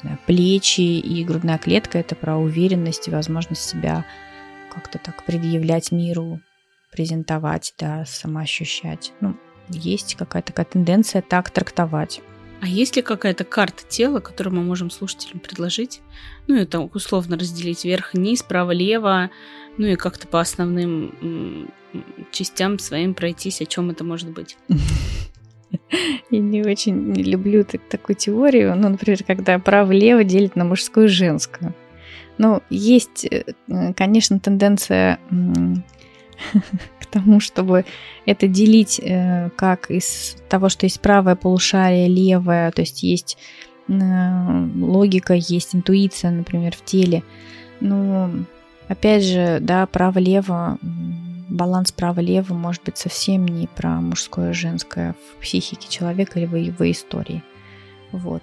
знаю, 0.00 0.18
плечи 0.26 0.80
и 0.80 1.24
грудная 1.24 1.58
клетка– 1.58 1.98
это 2.00 2.14
про 2.14 2.36
уверенность 2.36 3.08
и 3.08 3.10
возможность 3.10 3.68
себя 3.68 4.04
как-то 4.78 4.98
так 4.98 5.24
предъявлять 5.24 5.90
миру, 5.90 6.40
презентовать, 6.92 7.74
да, 7.78 8.04
самоощущать. 8.06 9.12
Ну, 9.20 9.36
есть 9.68 10.14
какая-то 10.14 10.48
такая 10.48 10.66
тенденция 10.66 11.20
так 11.20 11.50
трактовать. 11.50 12.22
А 12.60 12.66
есть 12.66 12.96
ли 12.96 13.02
какая-то 13.02 13.44
карта 13.44 13.84
тела, 13.88 14.20
которую 14.20 14.54
мы 14.56 14.62
можем 14.62 14.90
слушателям 14.90 15.40
предложить? 15.40 16.00
Ну, 16.46 16.56
это 16.56 16.80
условно 16.80 17.36
разделить 17.36 17.84
вверх-вниз, 17.84 18.42
право-лево, 18.42 19.30
ну 19.78 19.86
и 19.86 19.96
как-то 19.96 20.26
по 20.26 20.40
основным 20.40 21.70
частям 22.30 22.78
своим 22.78 23.14
пройтись, 23.14 23.60
о 23.60 23.66
чем 23.66 23.90
это 23.90 24.04
может 24.04 24.30
быть. 24.30 24.56
Я 26.30 26.38
не 26.38 26.62
очень 26.62 27.14
люблю 27.14 27.64
такую 27.64 28.16
теорию. 28.16 28.74
Ну, 28.76 28.88
например, 28.90 29.22
когда 29.24 29.58
право-лево 29.58 30.24
делит 30.24 30.56
на 30.56 30.64
мужскую 30.64 31.06
и 31.06 31.10
женскую. 31.10 31.74
Ну, 32.38 32.62
есть, 32.70 33.26
э, 33.26 33.44
конечно, 33.94 34.38
тенденция 34.38 35.18
к 37.00 37.06
тому, 37.10 37.40
чтобы 37.40 37.84
это 38.26 38.46
делить 38.46 39.00
э, 39.00 39.50
как 39.56 39.90
из 39.90 40.36
того, 40.48 40.68
что 40.68 40.86
есть 40.86 41.00
правое 41.00 41.34
полушарие, 41.34 42.08
левое, 42.08 42.70
то 42.70 42.82
есть 42.82 43.02
есть 43.02 43.38
э, 43.88 44.68
логика, 44.76 45.34
есть 45.34 45.74
интуиция, 45.74 46.30
например, 46.30 46.74
в 46.74 46.84
теле. 46.84 47.22
Но, 47.80 48.30
опять 48.88 49.24
же, 49.24 49.58
да, 49.60 49.86
право-лево 49.86 50.78
баланс 51.48 51.92
право-лево 51.92 52.54
может 52.54 52.84
быть 52.84 52.98
совсем 52.98 53.46
не 53.46 53.66
про 53.66 54.00
мужское 54.00 54.50
и 54.50 54.54
женское 54.54 55.14
в 55.14 55.40
психике 55.42 55.88
человека 55.88 56.38
или 56.38 56.46
в 56.46 56.54
его 56.54 56.90
истории. 56.90 57.42
Вот. 58.12 58.42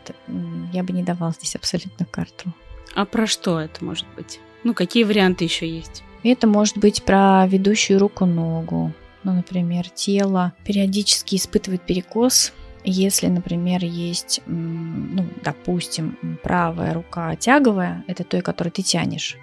Я 0.74 0.84
бы 0.84 0.94
не 0.94 1.04
давала 1.04 1.32
здесь 1.32 1.56
абсолютно 1.56 2.06
карту. 2.06 2.54
А 2.96 3.06
про 3.06 3.28
что 3.28 3.60
это 3.60 3.84
может 3.84 4.06
быть? 4.16 4.40
Ну, 4.64 4.74
какие 4.74 5.04
варианты 5.04 5.44
еще 5.44 5.70
есть? 5.70 6.04
Это 6.24 6.48
может 6.48 6.78
быть 6.78 7.04
про 7.04 7.46
ведущую 7.46 8.00
руку-ногу. 8.00 8.94
Ну, 9.24 9.34
например, 9.34 9.90
тело 9.90 10.54
периодически 10.64 11.36
испытывает 11.36 11.82
перекос, 11.82 12.54
если, 12.84 13.28
например, 13.28 13.84
есть, 13.84 14.42
ну, 14.46 15.26
допустим, 15.44 16.18
правая 16.44 16.94
рука 16.94 17.36
тяговая, 17.36 18.04
это 18.08 18.24
той, 18.24 18.42
которую 18.42 18.72
ты 18.72 18.84
тянешь, 18.84 19.38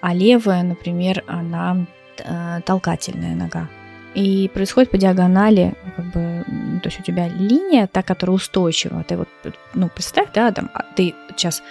а 0.00 0.14
левая, 0.14 0.62
например, 0.62 1.24
она 1.26 1.86
э, 2.18 2.60
толкательная 2.64 3.34
нога. 3.34 3.68
И 4.14 4.48
происходит 4.54 4.90
по 4.90 4.98
диагонали, 4.98 5.74
как 5.96 6.06
бы, 6.06 6.44
то 6.82 6.88
есть 6.88 7.00
у 7.00 7.02
тебя 7.02 7.28
линия, 7.28 7.86
та, 7.86 8.02
которая 8.02 8.36
устойчива. 8.36 9.04
Ты 9.04 9.16
вот, 9.16 9.28
ну, 9.74 9.88
представь, 9.88 10.28
да, 10.32 10.52
там, 10.52 10.70
а, 10.72 10.84
ты 10.94 11.14
сейчас 11.36 11.62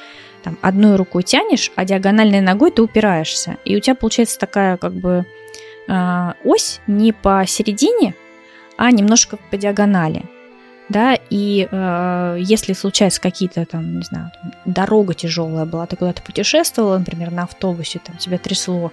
там 0.45 0.58
одной 0.62 0.95
рукой 0.95 1.23
тянешь, 1.23 1.71
а 1.75 1.86
диагональной 1.86 2.39
ногой 2.39 2.69
ты 2.69 2.84
упираешься. 2.84 3.58
И 3.65 3.75
у 3.75 3.79
тебя 3.79 3.95
получается 3.95 4.38
такая, 4.38 4.77
как 4.77 4.93
бы, 4.93 5.25
э, 5.88 6.34
ось 6.43 6.81
не 6.86 7.12
посередине, 7.13 8.13
а 8.77 8.91
немножко 8.91 9.38
по 9.49 9.58
диагонали. 9.58 10.23
Да, 10.88 11.17
и 11.31 11.67
э, 11.69 12.38
если 12.39 12.73
случаются 12.73 13.19
какие-то 13.19 13.65
там, 13.65 13.97
не 13.97 14.03
знаю, 14.03 14.31
там, 14.39 14.53
дорога 14.65 15.15
тяжелая 15.15 15.65
была, 15.65 15.88
ты 15.88 15.95
куда-то 15.95 16.21
путешествовала, 16.21 16.99
например, 16.99 17.31
на 17.31 17.43
автобусе, 17.43 17.99
там 18.05 18.17
тебя 18.17 18.38
трясло, 18.38 18.91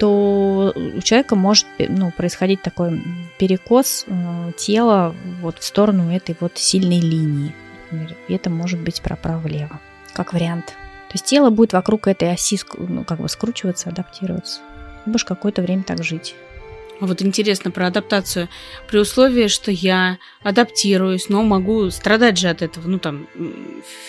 то 0.00 0.72
у 0.74 1.00
человека 1.02 1.36
может 1.36 1.66
ну, 1.78 2.10
происходить 2.10 2.62
такой 2.62 3.00
перекос 3.38 4.06
э, 4.08 4.52
тела 4.56 5.14
вот 5.40 5.60
в 5.60 5.64
сторону 5.64 6.10
этой 6.10 6.36
вот 6.40 6.58
сильной 6.58 6.98
линии. 6.98 7.54
Например. 7.92 8.16
И 8.26 8.34
это 8.34 8.50
может 8.50 8.80
быть 8.80 9.00
право-лево, 9.00 9.78
как 10.20 10.34
вариант. 10.34 10.66
То 10.66 11.14
есть 11.14 11.24
тело 11.24 11.48
будет 11.48 11.72
вокруг 11.72 12.06
этой 12.06 12.30
оси 12.30 12.60
ну, 12.76 13.04
как 13.04 13.20
бы 13.20 13.28
скручиваться, 13.30 13.88
адаптироваться. 13.88 14.60
Будешь 15.06 15.24
какое-то 15.24 15.62
время 15.62 15.82
так 15.82 16.04
жить. 16.04 16.34
Вот 17.00 17.22
интересно 17.22 17.70
про 17.70 17.86
адаптацию. 17.86 18.48
При 18.86 18.98
условии, 18.98 19.48
что 19.48 19.70
я 19.70 20.18
адаптируюсь, 20.42 21.28
но 21.28 21.42
могу 21.42 21.90
страдать 21.90 22.38
же 22.38 22.48
от 22.48 22.62
этого, 22.62 22.86
ну 22.86 22.98
там 22.98 23.26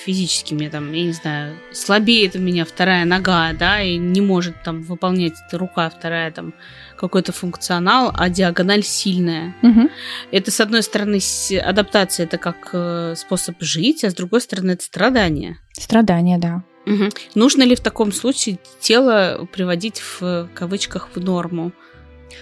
физически 0.05 0.53
мне 0.53 0.69
там, 0.69 0.91
я 0.91 1.05
не 1.05 1.13
знаю, 1.13 1.55
слабеет 1.71 2.35
у 2.35 2.39
меня 2.39 2.65
вторая 2.65 3.05
нога, 3.05 3.53
да, 3.53 3.81
и 3.81 3.97
не 3.97 4.21
может 4.21 4.61
там 4.63 4.81
выполнять 4.81 5.33
эта 5.47 5.57
рука 5.57 5.89
вторая 5.89 6.31
там 6.31 6.53
какой-то 6.97 7.31
функционал, 7.31 8.11
а 8.13 8.29
диагональ 8.29 8.83
сильная. 8.83 9.55
Угу. 9.63 9.89
Это, 10.31 10.51
с 10.51 10.59
одной 10.59 10.83
стороны, 10.83 11.19
адаптация 11.63 12.25
это 12.25 12.37
как 12.37 12.69
э, 12.73 13.15
способ 13.17 13.55
жить, 13.59 14.03
а 14.03 14.09
с 14.09 14.13
другой 14.13 14.41
стороны, 14.41 14.71
это 14.71 14.83
страдание. 14.83 15.57
Страдание, 15.73 16.37
да. 16.37 16.63
Угу. 16.85 17.09
Нужно 17.35 17.63
ли 17.63 17.75
в 17.75 17.79
таком 17.79 18.11
случае 18.11 18.59
тело 18.79 19.47
приводить 19.51 19.99
в 20.01 20.49
кавычках 20.53 21.09
в 21.15 21.19
норму? 21.19 21.71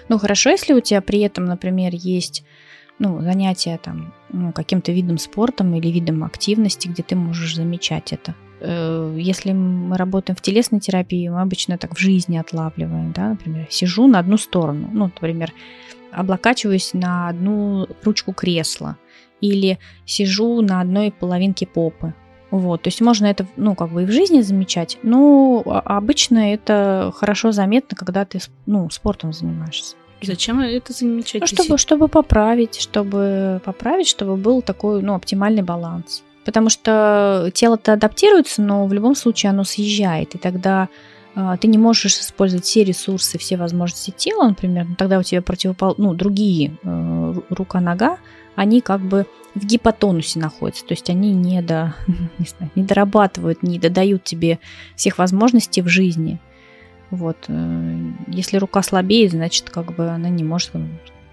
Ну, 0.07 0.17
хорошо, 0.17 0.49
если 0.49 0.73
у 0.73 0.81
тебя 0.81 1.01
при 1.01 1.19
этом, 1.19 1.45
например, 1.45 1.91
есть 1.93 2.43
ну, 2.99 3.21
занятия 3.21 3.79
там, 3.81 4.13
ну, 4.31 4.51
каким-то 4.51 4.91
видом 4.91 5.17
спортом 5.17 5.73
или 5.73 5.87
видом 5.89 6.23
активности, 6.23 6.87
где 6.87 7.01
ты 7.01 7.15
можешь 7.15 7.55
замечать 7.55 8.11
это. 8.11 8.35
Э, 8.59 9.15
если 9.17 9.53
мы 9.53 9.97
работаем 9.97 10.35
в 10.35 10.41
телесной 10.41 10.81
терапии, 10.81 11.29
мы 11.29 11.41
обычно 11.41 11.77
так 11.77 11.95
в 11.95 11.99
жизни 11.99 12.37
отлавливаем, 12.37 13.13
да, 13.13 13.29
например, 13.29 13.67
сижу 13.69 14.07
на 14.07 14.19
одну 14.19 14.37
сторону, 14.37 14.89
ну, 14.91 15.05
например, 15.05 15.53
облокачиваюсь 16.11 16.93
на 16.93 17.29
одну 17.29 17.87
ручку 18.03 18.33
кресла, 18.33 18.97
или 19.41 19.79
сижу 20.05 20.61
на 20.61 20.81
одной 20.81 21.11
половинке 21.11 21.65
попы. 21.65 22.13
Вот, 22.51 22.81
то 22.81 22.87
есть 22.87 23.01
можно 23.01 23.27
это, 23.27 23.45
ну, 23.57 23.75
как 23.75 23.91
бы 23.91 24.03
и 24.03 24.05
в 24.05 24.11
жизни 24.11 24.41
замечать, 24.41 24.97
но 25.03 25.61
обычно 25.85 26.53
это 26.53 27.13
хорошо 27.15 27.51
заметно, 27.51 27.95
когда 27.95 28.25
ты, 28.25 28.39
ну, 28.65 28.89
спортом 28.89 29.33
занимаешься. 29.33 29.95
Зачем 30.21 30.59
это 30.59 30.91
замечать? 30.91 31.41
Ну, 31.41 31.47
чтобы, 31.47 31.77
чтобы 31.77 32.07
поправить, 32.07 32.79
чтобы 32.79 33.61
поправить, 33.63 34.07
чтобы 34.07 34.35
был 34.35 34.61
такой, 34.61 35.01
ну, 35.01 35.13
оптимальный 35.13 35.61
баланс. 35.61 36.23
Потому 36.43 36.69
что 36.69 37.51
тело-то 37.53 37.93
адаптируется, 37.93 38.61
но 38.61 38.85
в 38.87 38.93
любом 38.93 39.15
случае 39.15 39.51
оно 39.51 39.63
съезжает, 39.63 40.35
и 40.35 40.37
тогда 40.37 40.89
э, 41.35 41.57
ты 41.61 41.67
не 41.67 41.77
можешь 41.77 42.17
использовать 42.17 42.65
все 42.65 42.83
ресурсы, 42.83 43.37
все 43.37 43.55
возможности 43.55 44.11
тела, 44.11 44.47
например, 44.49 44.87
но 44.89 44.95
тогда 44.95 45.19
у 45.19 45.23
тебя 45.23 45.41
противопол... 45.41 45.95
ну, 45.97 46.13
другие 46.13 46.77
э, 46.83 47.18
рука-нога, 47.49 48.17
они 48.55 48.81
как 48.81 49.01
бы 49.01 49.25
в 49.55 49.65
гипотонусе 49.65 50.39
находятся, 50.39 50.85
то 50.85 50.93
есть 50.93 51.09
они 51.09 51.33
не, 51.33 51.61
до, 51.61 51.95
не, 52.37 52.45
знаю, 52.45 52.71
не 52.75 52.83
дорабатывают, 52.83 53.63
не 53.63 53.79
додают 53.79 54.23
тебе 54.23 54.59
всех 54.95 55.17
возможностей 55.17 55.81
в 55.81 55.87
жизни. 55.87 56.39
Вот. 57.11 57.37
Э, 57.47 57.97
если 58.27 58.57
рука 58.57 58.81
слабеет, 58.83 59.31
значит, 59.31 59.69
как 59.69 59.95
бы 59.95 60.09
она 60.09 60.29
не 60.29 60.43
может 60.43 60.71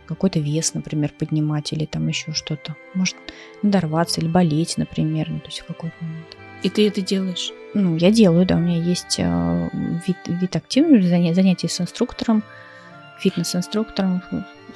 какой-то 0.06 0.38
вес, 0.38 0.72
например, 0.74 1.12
поднимать 1.18 1.72
или 1.72 1.85
там 1.85 2.06
еще 2.09 2.32
что-то. 2.32 2.76
Может 2.94 3.16
надорваться 3.62 4.20
или 4.20 4.28
болеть, 4.28 4.78
например, 4.78 5.28
ну, 5.30 5.40
то 5.40 5.46
есть 5.46 5.61
в 5.61 5.66
какой-то 5.66 5.96
момент. 6.00 6.37
И 6.62 6.70
ты 6.70 6.88
это 6.88 7.02
делаешь? 7.02 7.52
Ну, 7.74 7.96
я 7.96 8.11
делаю, 8.11 8.46
да. 8.46 8.56
У 8.56 8.61
меня 8.61 8.82
есть 8.82 9.16
э, 9.18 9.68
вид, 10.06 10.16
вид 10.26 10.56
активности, 10.56 11.35
занятий 11.35 11.68
с 11.68 11.80
инструктором, 11.80 12.42
фитнес-инструктором, 13.18 14.22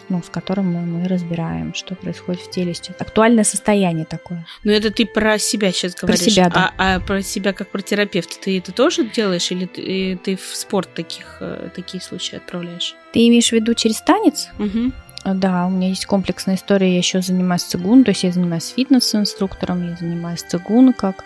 ну, 0.09 0.23
с 0.23 0.29
которым 0.29 0.73
мы, 0.73 0.81
мы 0.81 1.09
разбираем, 1.09 1.73
что 1.73 1.95
происходит 1.95 2.43
в 2.43 2.51
теле 2.51 2.75
сейчас. 2.75 2.97
Актуальное 2.99 3.45
состояние 3.45 4.05
такое. 4.05 4.45
Ну, 4.65 4.73
это 4.73 4.91
ты 4.91 5.07
про 5.07 5.39
себя 5.39 5.73
сейчас 5.73 5.95
говоришь. 5.95 6.21
Про 6.21 6.31
себя, 6.31 6.51
да. 6.51 6.73
А, 6.77 6.97
а 6.97 7.01
про 7.01 7.23
себя 7.23 7.53
как 7.53 7.71
про 7.71 7.81
терапевта 7.81 8.35
ты 8.41 8.59
это 8.59 8.73
тоже 8.73 9.05
делаешь 9.05 9.51
или 9.53 9.67
ты, 9.67 10.19
ты 10.23 10.37
в 10.37 10.57
спорт 10.57 10.93
таких, 10.95 11.39
э, 11.41 11.69
такие 11.75 12.03
случаи 12.03 12.37
отправляешь? 12.37 12.97
Ты 13.13 13.27
имеешь 13.29 13.51
в 13.51 13.53
виду 13.53 13.75
через 13.75 14.01
танец? 14.01 14.49
Угу. 14.59 14.93
Да, 15.25 15.67
у 15.67 15.71
меня 15.71 15.89
есть 15.89 16.07
комплексная 16.07 16.57
история. 16.57 16.93
Я 16.93 16.99
еще 16.99 17.21
занимаюсь 17.21 17.63
цигун, 17.63 18.05
то 18.05 18.11
есть 18.11 18.25
я 18.25 18.33
занимаюсь 18.33 18.73
фитнес-инструктором, 18.75 19.89
я 19.89 19.97
занимаюсь 19.97 20.43
цигун 20.43 20.93
как 20.93 21.25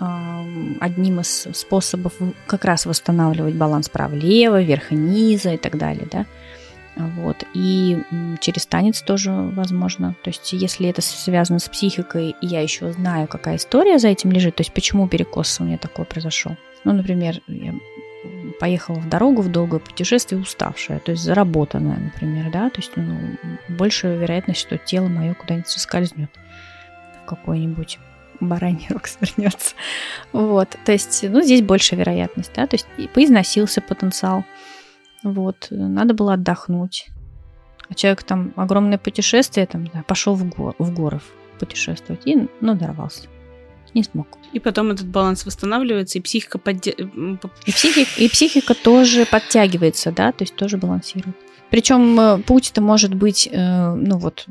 одним 0.00 1.20
из 1.20 1.46
способов 1.52 2.14
как 2.46 2.64
раз 2.64 2.86
восстанавливать 2.86 3.54
баланс 3.54 3.88
права-лево, 3.88 4.62
верха 4.62 4.94
низа 4.94 5.52
и 5.52 5.56
так 5.58 5.76
далее, 5.76 6.08
да. 6.10 6.26
Вот. 6.96 7.44
И 7.54 7.98
через 8.40 8.66
танец 8.66 9.02
тоже 9.02 9.30
возможно. 9.30 10.16
То 10.22 10.30
есть, 10.30 10.52
если 10.52 10.88
это 10.88 11.02
связано 11.02 11.58
с 11.58 11.68
психикой, 11.68 12.34
и 12.40 12.46
я 12.46 12.60
еще 12.60 12.92
знаю, 12.92 13.28
какая 13.28 13.56
история 13.56 13.98
за 13.98 14.08
этим 14.08 14.32
лежит, 14.32 14.56
то 14.56 14.62
есть, 14.62 14.72
почему 14.72 15.06
перекос 15.06 15.60
у 15.60 15.64
меня 15.64 15.78
такой 15.78 16.04
произошел. 16.04 16.56
Ну, 16.84 16.92
например, 16.92 17.40
я 17.46 17.74
поехала 18.58 18.96
в 18.96 19.08
дорогу 19.08 19.42
в 19.42 19.50
долгое 19.50 19.80
путешествие 19.80 20.40
уставшая, 20.40 20.98
то 20.98 21.12
есть 21.12 21.22
заработанная, 21.22 21.96
например, 21.98 22.50
да, 22.50 22.68
то 22.68 22.80
есть 22.80 22.92
ну, 22.96 23.18
больше 23.68 24.08
вероятность, 24.08 24.60
что 24.60 24.76
тело 24.76 25.08
мое 25.08 25.32
куда-нибудь 25.34 25.68
соскользнет 25.68 26.30
в 27.22 27.26
какой-нибудь 27.26 27.98
бараний 28.40 28.86
рог 28.90 29.06
свернется. 29.06 29.74
Вот, 30.32 30.76
то 30.84 30.92
есть, 30.92 31.24
ну, 31.28 31.42
здесь 31.42 31.62
больше 31.62 31.96
вероятность, 31.96 32.52
да, 32.54 32.66
то 32.66 32.74
есть 32.74 32.86
поизносился 33.12 33.80
потенциал, 33.80 34.44
вот, 35.22 35.68
надо 35.70 36.14
было 36.14 36.34
отдохнуть. 36.34 37.08
А 37.88 37.94
человек 37.94 38.22
там 38.22 38.52
огромное 38.56 38.98
путешествие, 38.98 39.66
там, 39.66 39.86
да, 39.88 40.02
пошел 40.06 40.34
в, 40.34 40.48
гор, 40.48 40.74
в 40.78 40.94
горы 40.94 41.20
путешествовать 41.58 42.22
и 42.24 42.48
надорвался. 42.60 43.28
Не 43.92 44.04
смог. 44.04 44.28
И 44.52 44.60
потом 44.60 44.92
этот 44.92 45.08
баланс 45.08 45.44
восстанавливается, 45.44 46.18
и 46.18 46.20
психика 46.20 46.58
подде... 46.58 46.92
и, 46.92 47.72
психик, 47.72 48.08
и 48.18 48.28
психика 48.28 48.74
тоже 48.74 49.26
подтягивается, 49.26 50.12
да, 50.12 50.30
то 50.30 50.42
есть 50.42 50.54
тоже 50.54 50.76
балансирует. 50.76 51.36
Причем 51.70 52.18
э, 52.18 52.38
путь 52.38 52.70
это 52.70 52.80
может 52.80 53.14
быть, 53.14 53.48
э, 53.50 53.94
ну 53.94 54.18
вот, 54.18 54.44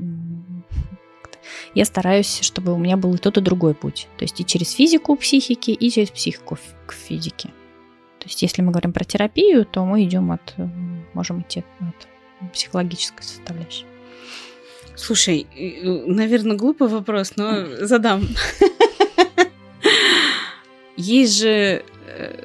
я 1.76 1.86
стараюсь, 1.86 2.40
чтобы 2.42 2.74
у 2.74 2.78
меня 2.78 2.98
был 2.98 3.14
и 3.14 3.18
тот, 3.18 3.38
и 3.38 3.42
другой 3.42 3.74
путь. 3.74 4.08
То 4.18 4.24
есть 4.24 4.40
и 4.40 4.46
через 4.46 4.74
физику 4.74 5.16
психики, 5.16 5.72
и 5.72 5.90
через 5.90 6.10
психику 6.10 6.58
к 6.86 6.94
физике. 6.94 7.50
То 8.20 8.26
есть 8.26 8.42
если 8.42 8.62
мы 8.62 8.72
говорим 8.72 8.94
про 8.94 9.06
терапию, 9.06 9.66
то 9.66 9.86
мы 9.86 10.04
идем 10.04 10.32
от, 10.32 10.54
э, 10.58 10.68
можем 11.14 11.42
идти 11.42 11.64
от 11.80 12.54
психологической 12.54 13.24
составляющей. 13.24 13.86
Слушай, 14.96 15.48
наверное, 16.08 16.58
глупый 16.58 16.90
вопрос, 16.90 17.34
но 17.38 17.86
задам. 17.86 18.24
Есть 20.98 21.40
же 21.40 21.50
э, 21.50 21.82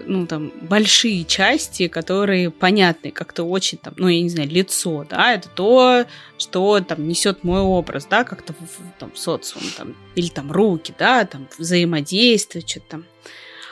ну, 0.06 0.26
там, 0.26 0.52
большие 0.62 1.24
части, 1.24 1.88
которые 1.88 2.50
понятны 2.50 3.10
как-то 3.10 3.44
очень, 3.44 3.78
там, 3.78 3.94
ну, 3.96 4.08
я 4.08 4.20
не 4.20 4.28
знаю, 4.28 4.48
лицо, 4.48 5.06
да, 5.08 5.32
это 5.34 5.48
то, 5.48 6.04
что, 6.38 6.80
там, 6.80 7.06
несет 7.08 7.44
мой 7.44 7.60
образ, 7.60 8.06
да, 8.06 8.24
как-то 8.24 8.52
в, 8.52 8.98
там, 8.98 9.14
социум, 9.14 9.64
там, 9.76 9.94
или, 10.14 10.28
там, 10.28 10.52
руки, 10.52 10.94
да, 10.98 11.24
там, 11.24 11.48
взаимодействие, 11.58 12.64
что-то 12.66 12.86
там. 12.88 13.04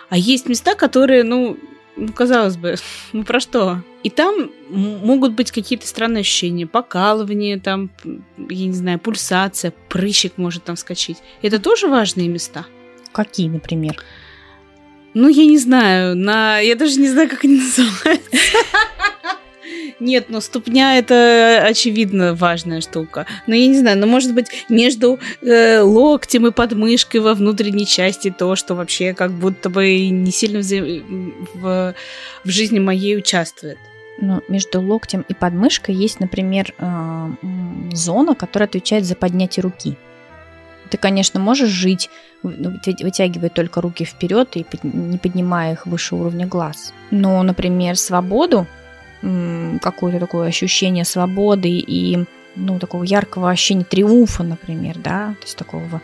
А 0.08 0.16
есть 0.16 0.48
места, 0.48 0.74
которые, 0.74 1.24
ну, 1.24 1.56
ну, 1.96 2.12
казалось 2.12 2.56
бы, 2.56 2.76
ну 3.12 3.24
про 3.24 3.40
что? 3.40 3.82
И 4.02 4.10
там 4.10 4.50
могут 4.68 5.32
быть 5.32 5.52
какие-то 5.52 5.86
странные 5.86 6.22
ощущения, 6.22 6.66
покалывание, 6.66 7.60
там, 7.60 7.90
я 8.04 8.66
не 8.66 8.72
знаю, 8.72 8.98
пульсация, 8.98 9.72
прыщик 9.88 10.38
может 10.38 10.64
там 10.64 10.76
скачать. 10.76 11.22
Это 11.42 11.58
тоже 11.58 11.88
важные 11.88 12.28
места. 12.28 12.66
Какие, 13.12 13.48
например? 13.48 14.02
Ну, 15.14 15.28
я 15.28 15.44
не 15.44 15.58
знаю, 15.58 16.16
на... 16.16 16.58
я 16.58 16.74
даже 16.74 16.98
не 16.98 17.08
знаю, 17.08 17.28
как 17.28 17.44
они 17.44 17.56
называются. 17.60 18.38
Нет, 20.00 20.26
но 20.30 20.40
ступня 20.40 20.98
это 20.98 21.62
очевидно 21.64 22.34
важная 22.34 22.80
штука. 22.80 23.26
Но 23.46 23.54
я 23.54 23.68
не 23.68 23.78
знаю, 23.78 23.98
но 23.98 24.08
может 24.08 24.34
быть 24.34 24.46
между 24.68 25.20
э, 25.42 25.80
локтем 25.80 26.48
и 26.48 26.50
подмышкой 26.50 27.20
во 27.20 27.34
внутренней 27.34 27.86
части 27.86 28.34
то, 28.36 28.56
что 28.56 28.74
вообще 28.74 29.14
как 29.14 29.30
будто 29.30 29.70
бы 29.70 30.08
не 30.08 30.32
сильно 30.32 30.60
в, 30.60 31.94
в 32.44 32.48
жизни 32.48 32.80
моей 32.80 33.16
участвует. 33.16 33.78
Ну, 34.18 34.42
между 34.48 34.80
локтем 34.80 35.24
и 35.28 35.34
подмышкой 35.34 35.94
есть, 35.94 36.18
например, 36.18 36.74
э, 36.78 37.28
зона, 37.92 38.34
которая 38.34 38.68
отвечает 38.68 39.04
за 39.04 39.14
поднятие 39.14 39.62
руки. 39.62 39.96
Ты, 40.92 40.98
конечно, 40.98 41.40
можешь 41.40 41.70
жить, 41.70 42.10
ну, 42.42 42.78
вытягивая 42.84 43.48
только 43.48 43.80
руки 43.80 44.04
вперед 44.04 44.50
и 44.58 44.66
не 44.82 45.16
поднимая 45.16 45.72
их 45.72 45.86
выше 45.86 46.14
уровня 46.16 46.46
глаз. 46.46 46.92
Но, 47.10 47.42
например, 47.42 47.96
свободу, 47.96 48.66
какое-то 49.80 50.20
такое 50.20 50.48
ощущение 50.48 51.06
свободы 51.06 51.70
и 51.70 52.26
ну, 52.56 52.78
такого 52.78 53.04
яркого 53.04 53.48
ощущения 53.48 53.84
триумфа, 53.84 54.42
например, 54.42 54.98
да, 54.98 55.34
то 55.40 55.44
есть 55.44 55.56
такого 55.56 56.02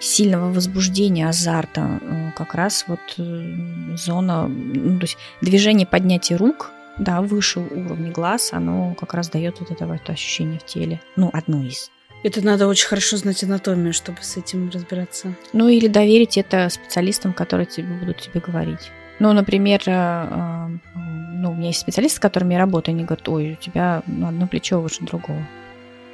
сильного 0.00 0.52
возбуждения, 0.52 1.30
азарта, 1.30 1.98
э, 2.02 2.32
как 2.36 2.54
раз 2.54 2.84
вот 2.88 3.00
э, 3.16 3.96
зона, 3.96 4.48
ну, 4.48 4.98
то 4.98 5.04
есть 5.04 5.16
движение 5.40 5.86
поднятия 5.86 6.36
рук, 6.36 6.72
да, 6.98 7.22
выше 7.22 7.60
уровня 7.60 8.12
глаз, 8.12 8.52
оно 8.52 8.94
как 9.00 9.14
раз 9.14 9.30
дает 9.30 9.60
вот 9.60 9.70
это 9.70 9.86
вот 9.86 10.10
ощущение 10.10 10.58
в 10.58 10.66
теле. 10.66 11.00
Ну, 11.16 11.30
одно 11.32 11.62
из. 11.62 11.90
Это 12.22 12.44
надо 12.44 12.66
очень 12.66 12.88
хорошо 12.88 13.16
знать 13.16 13.44
анатомию, 13.44 13.92
чтобы 13.92 14.18
с 14.22 14.36
этим 14.36 14.70
разбираться. 14.70 15.34
Ну 15.52 15.68
или 15.68 15.86
доверить 15.86 16.38
это 16.38 16.68
специалистам, 16.68 17.32
которые 17.32 17.66
тебе 17.66 17.88
будут 17.94 18.20
тебе 18.20 18.40
говорить. 18.40 18.90
Ну, 19.18 19.32
например, 19.32 19.80
э, 19.86 19.90
э, 19.92 20.68
ну, 20.94 21.50
у 21.50 21.54
меня 21.54 21.68
есть 21.68 21.80
специалисты, 21.80 22.16
с 22.16 22.20
которыми 22.20 22.54
я 22.54 22.60
работаю, 22.60 22.94
они 22.94 23.04
говорят, 23.04 23.28
ой, 23.28 23.52
у 23.52 23.56
тебя 23.62 24.02
ну, 24.06 24.28
одно 24.28 24.46
плечо 24.46 24.80
выше 24.80 25.04
другого. 25.04 25.46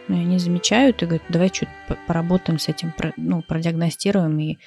Но 0.08 0.16
они 0.16 0.38
замечают 0.38 1.02
и 1.02 1.06
говорят, 1.06 1.22
давай 1.28 1.48
что-то 1.48 1.96
поработаем 2.06 2.58
с 2.58 2.68
этим, 2.68 2.92
ну, 3.16 3.42
продиагностируем 3.42 4.38
и 4.38 4.58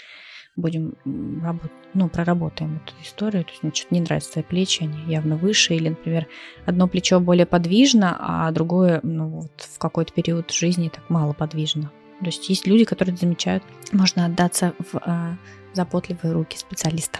будем 0.55 0.95
работать, 1.43 1.71
ну, 1.93 2.07
проработаем 2.09 2.81
эту 2.83 2.93
историю. 3.03 3.43
То 3.43 3.51
есть 3.51 3.63
мне 3.63 3.73
что-то 3.73 3.93
не 3.93 4.01
нравится 4.01 4.33
твои 4.33 4.43
плечи, 4.43 4.83
они 4.83 5.11
явно 5.11 5.35
выше. 5.35 5.75
Или, 5.75 5.89
например, 5.89 6.27
одно 6.65 6.87
плечо 6.87 7.19
более 7.19 7.45
подвижно, 7.45 8.15
а 8.19 8.51
другое, 8.51 8.99
ну, 9.03 9.27
вот 9.27 9.51
в 9.57 9.77
какой-то 9.77 10.13
период 10.13 10.51
жизни 10.51 10.89
так 10.89 11.09
мало 11.09 11.33
подвижно. 11.33 11.91
То 12.19 12.27
есть 12.27 12.47
есть 12.49 12.65
люди, 12.65 12.85
которые 12.85 13.17
замечают, 13.17 13.63
можно 13.91 14.25
отдаться 14.25 14.73
в 14.79 14.97
э, 15.05 15.35
заботливые 15.73 16.33
руки 16.33 16.57
специалиста. 16.57 17.19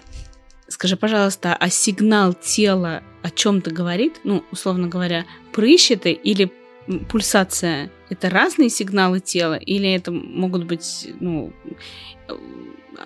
Скажи, 0.68 0.96
пожалуйста, 0.96 1.56
а 1.56 1.70
сигнал 1.70 2.34
тела 2.34 3.04
о 3.22 3.30
чем-то 3.30 3.72
говорит? 3.72 4.22
Ну, 4.24 4.44
условно 4.52 4.88
говоря, 4.88 5.26
прыщ 5.52 5.92
это 5.92 6.10
или 6.10 6.52
пульсация? 7.10 7.92
Это 8.10 8.30
разные 8.30 8.70
сигналы 8.70 9.20
тела 9.20 9.56
или 9.56 9.92
это 9.92 10.12
могут 10.12 10.66
быть, 10.66 11.10
ну, 11.20 11.52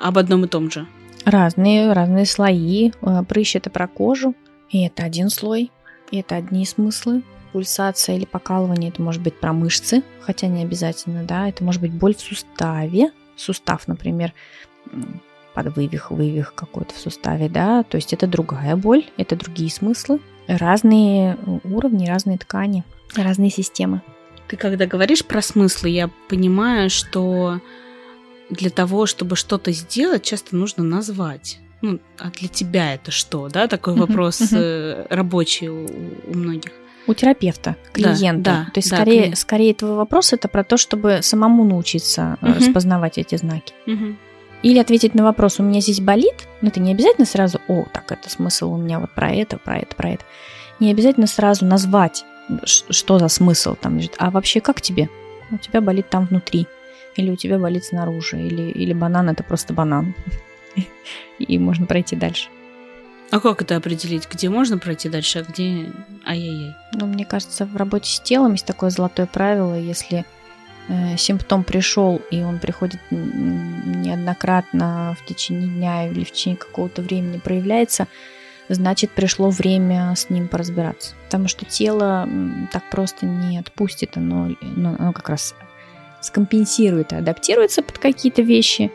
об 0.01 0.17
одном 0.17 0.45
и 0.45 0.47
том 0.47 0.69
же? 0.71 0.87
Разные, 1.25 1.91
разные 1.93 2.25
слои. 2.25 2.91
Э, 3.01 3.23
прыщ 3.27 3.55
это 3.55 3.69
про 3.69 3.87
кожу, 3.87 4.35
и 4.69 4.85
это 4.85 5.03
один 5.03 5.29
слой, 5.29 5.71
и 6.11 6.19
это 6.19 6.35
одни 6.35 6.65
смыслы. 6.65 7.23
пульсация 7.51 8.15
или 8.15 8.25
покалывание, 8.25 8.91
это 8.91 9.01
может 9.01 9.21
быть 9.21 9.39
про 9.39 9.53
мышцы, 9.53 10.03
хотя 10.21 10.47
не 10.47 10.63
обязательно, 10.63 11.23
да, 11.23 11.49
это 11.49 11.63
может 11.63 11.81
быть 11.81 11.91
боль 11.91 12.15
в 12.15 12.21
суставе, 12.21 13.11
сустав, 13.35 13.87
например, 13.87 14.33
под 15.53 15.75
вывих, 15.75 16.11
вывих 16.11 16.53
какой-то 16.53 16.93
в 16.93 16.97
суставе, 16.97 17.49
да, 17.49 17.83
то 17.83 17.97
есть 17.97 18.13
это 18.13 18.27
другая 18.27 18.75
боль, 18.75 19.05
это 19.17 19.35
другие 19.35 19.71
смыслы, 19.71 20.19
разные 20.47 21.37
уровни, 21.63 22.07
разные 22.07 22.37
ткани, 22.37 22.83
разные 23.15 23.49
системы. 23.49 24.01
Ты 24.47 24.57
когда 24.57 24.85
говоришь 24.85 25.25
про 25.25 25.41
смыслы, 25.41 25.89
я 25.89 26.09
понимаю, 26.27 26.89
что 26.89 27.59
для 28.49 28.69
того, 28.69 29.05
чтобы 29.05 29.35
что-то 29.35 29.71
сделать, 29.71 30.23
часто 30.23 30.55
нужно 30.55 30.83
назвать. 30.83 31.59
Ну, 31.81 31.99
а 32.17 32.29
для 32.29 32.47
тебя 32.47 32.93
это 32.93 33.11
что, 33.11 33.47
да? 33.47 33.67
Такой 33.67 33.95
вопрос 33.95 34.41
uh-huh. 34.41 35.07
рабочий 35.09 35.69
у, 35.69 35.85
у 36.27 36.33
многих. 36.33 36.71
У 37.07 37.13
терапевта, 37.13 37.75
клиента. 37.93 38.43
Да, 38.43 38.65
да, 38.65 38.71
То 38.71 38.77
есть 38.79 38.89
да, 38.89 38.97
скорее, 38.97 39.19
клиент. 39.19 39.37
скорее 39.37 39.73
твой 39.73 39.95
вопрос 39.95 40.33
это 40.33 40.47
про 40.47 40.63
то, 40.63 40.77
чтобы 40.77 41.19
самому 41.21 41.63
научиться 41.63 42.37
uh-huh. 42.41 42.57
распознавать 42.57 43.17
эти 43.17 43.35
знаки. 43.35 43.73
Uh-huh. 43.87 44.15
Или 44.61 44.79
ответить 44.79 45.15
на 45.15 45.23
вопрос, 45.23 45.59
у 45.59 45.63
меня 45.63 45.79
здесь 45.79 46.01
болит, 46.01 46.47
но 46.61 46.67
это 46.67 46.81
не 46.81 46.91
обязательно 46.91 47.25
сразу, 47.25 47.61
о, 47.69 47.85
так, 47.93 48.11
это 48.11 48.29
смысл 48.29 48.73
у 48.73 48.77
меня 48.77 48.99
вот 48.99 49.11
про 49.15 49.31
это, 49.31 49.57
про 49.57 49.77
это, 49.77 49.95
про 49.95 50.11
это. 50.11 50.25
Не 50.81 50.91
обязательно 50.91 51.27
сразу 51.27 51.65
назвать, 51.65 52.25
что 52.65 53.19
за 53.19 53.29
смысл 53.29 53.75
там 53.79 53.97
лежит. 53.97 54.15
А 54.17 54.31
вообще, 54.31 54.59
как 54.59 54.81
тебе? 54.81 55.09
У 55.51 55.57
тебя 55.57 55.79
болит 55.81 56.09
там 56.09 56.25
внутри, 56.25 56.67
или 57.19 57.31
у 57.31 57.35
тебя 57.35 57.59
болит 57.59 57.85
снаружи, 57.85 58.41
или, 58.41 58.71
или 58.71 58.93
банан 58.93 59.29
это 59.29 59.43
просто 59.43 59.73
банан. 59.73 60.15
И 61.39 61.57
можно 61.57 61.85
пройти 61.85 62.15
дальше. 62.15 62.49
А 63.31 63.39
как 63.39 63.61
это 63.61 63.75
определить? 63.75 64.27
Где 64.31 64.49
можно 64.49 64.77
пройти 64.77 65.09
дальше, 65.09 65.39
а 65.39 65.43
где 65.43 65.91
ай-яй-яй? 66.25 66.75
Ну, 66.93 67.05
мне 67.05 67.25
кажется, 67.25 67.65
в 67.65 67.75
работе 67.75 68.09
с 68.09 68.19
телом 68.19 68.53
есть 68.53 68.65
такое 68.65 68.89
золотое 68.89 69.27
правило, 69.27 69.77
если 69.77 70.25
Э, 70.89 71.17
симптом 71.17 71.63
пришел, 71.63 72.19
и 72.31 72.41
он 72.41 72.57
приходит 72.57 72.99
неоднократно 73.11 75.15
в 75.21 75.25
течение 75.25 75.67
дня 75.67 76.09
или 76.09 76.23
в 76.23 76.31
течение 76.31 76.57
какого-то 76.57 77.03
времени 77.03 77.37
проявляется, 77.37 78.07
значит, 78.69 79.11
пришло 79.11 79.51
время 79.51 80.15
с 80.15 80.31
ним 80.31 80.47
поразбираться. 80.47 81.13
Потому 81.25 81.47
что 81.47 81.63
тело 81.63 82.27
так 82.71 82.89
просто 82.89 83.27
не 83.27 83.59
отпустит, 83.59 84.17
оно, 84.17 84.55
ну, 84.61 84.95
оно 84.97 85.13
как 85.13 85.29
раз 85.29 85.53
скомпенсирует 86.21 87.13
адаптируется 87.13 87.81
под 87.81 87.97
какие-то 87.97 88.41
вещи, 88.41 88.91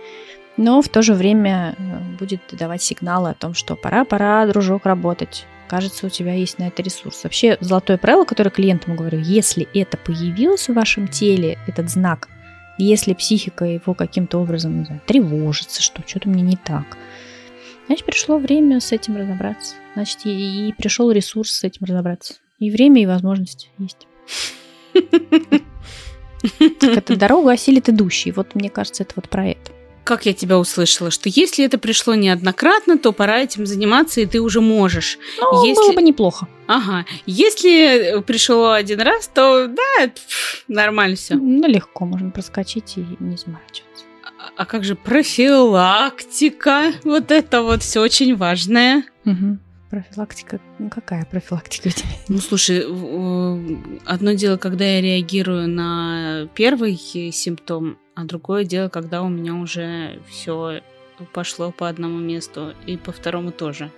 но 0.57 0.83
в 0.83 0.89
то 0.89 1.03
же 1.03 1.15
время 1.15 1.75
э, 1.77 2.17
будет 2.19 2.41
давать 2.53 2.83
сигналы 2.83 3.31
о 3.31 3.35
том, 3.35 3.55
что 3.55 3.77
пора, 3.77 4.05
пора, 4.05 4.47
дружок, 4.47 4.87
работать 4.87 5.47
кажется, 5.75 6.07
у 6.07 6.09
тебя 6.09 6.35
есть 6.35 6.59
на 6.59 6.69
это 6.69 6.83
ресурс. 6.83 7.25
Вообще, 7.25 7.57
золотое 7.61 7.99
правило, 7.99 8.25
которое 8.25 8.51
клиентам 8.51 8.97
говорю, 8.97 9.19
если 9.19 9.69
это 9.75 9.97
появилось 9.97 10.69
в 10.69 10.75
вашем 10.75 11.09
теле, 11.09 11.59
этот 11.67 11.91
знак, 11.91 12.29
если 12.79 13.15
психика 13.15 13.65
его 13.65 13.95
каким-то 13.95 14.39
образом 14.39 14.85
знаю, 14.85 15.01
тревожится, 15.07 15.83
что 15.83 16.03
что-то 16.07 16.29
мне 16.29 16.43
не 16.43 16.57
так, 16.57 16.97
значит, 17.87 18.07
пришло 18.07 18.39
время 18.39 18.81
с 18.81 18.93
этим 18.93 19.17
разобраться. 19.17 19.75
Значит, 19.95 20.27
и, 20.27 20.69
и 20.69 20.73
пришел 20.73 21.11
ресурс 21.11 21.51
с 21.53 21.65
этим 21.65 21.87
разобраться. 21.87 22.35
И 22.59 22.71
время, 22.71 23.03
и 23.03 23.07
возможность 23.07 23.71
есть. 23.79 24.07
Так 26.81 26.97
это 26.97 27.17
дорогу 27.17 27.49
осилит 27.49 27.89
идущий. 27.89 28.33
Вот 28.33 28.55
мне 28.55 28.71
кажется, 28.71 29.03
это 29.03 29.13
вот 29.17 29.29
про 29.29 29.47
это 29.49 29.73
как 30.05 30.27
я 30.27 30.35
тебя 30.35 30.59
услышала, 30.59 31.11
что 31.11 31.31
если 31.31 31.65
это 31.65 31.79
пришло 31.79 32.15
неоднократно, 32.15 32.99
то 32.99 33.13
пора 33.13 33.39
этим 33.39 33.67
заниматься, 33.67 34.21
и 34.21 34.27
ты 34.27 34.41
уже 34.41 34.61
можешь. 34.61 35.19
Ну, 35.41 35.65
если... 35.65 35.81
было 35.81 35.93
бы 35.95 36.03
неплохо. 36.03 36.47
Ага. 36.67 37.07
Если 37.27 38.23
пришло 38.27 38.73
один 38.73 39.01
раз, 39.01 39.29
то 39.29 39.67
да, 39.67 40.09
пф, 40.09 40.65
нормально 40.69 41.17
все. 41.17 41.35
Ну, 41.35 41.67
легко, 41.67 42.05
можно 42.05 42.31
проскочить 42.31 42.99
и 42.99 43.07
не 43.19 43.37
заморачиваться. 43.37 44.05
А, 44.23 44.51
а 44.57 44.67
как 44.67 44.85
же 44.85 44.95
профилактика? 44.95 46.93
Вот 47.03 47.31
это 47.31 47.63
вот 47.63 47.83
все 47.83 48.01
очень 48.01 48.37
важное. 48.37 49.05
Угу. 49.25 49.59
Профилактика? 49.95 50.61
Ну, 50.81 50.91
какая 50.91 51.25
профилактика 51.25 51.87
у 51.87 51.91
тебя? 51.93 52.09
Ну, 52.27 52.39
слушай, 52.39 52.81
одно 54.05 54.33
дело, 54.33 54.57
когда 54.57 54.85
я 54.85 55.01
реагирую 55.01 55.69
на 55.69 56.49
первый 56.55 56.97
симптом, 56.97 57.97
а 58.17 58.25
другое 58.25 58.65
дело, 58.65 58.89
когда 58.89 59.23
у 59.23 59.29
меня 59.29 59.55
уже 59.55 60.21
все 60.29 60.81
пошло 61.33 61.71
по 61.71 61.89
одному 61.89 62.19
месту 62.19 62.75
и 62.87 62.97
по 62.97 63.13
второму 63.13 63.53
тоже. 63.53 63.93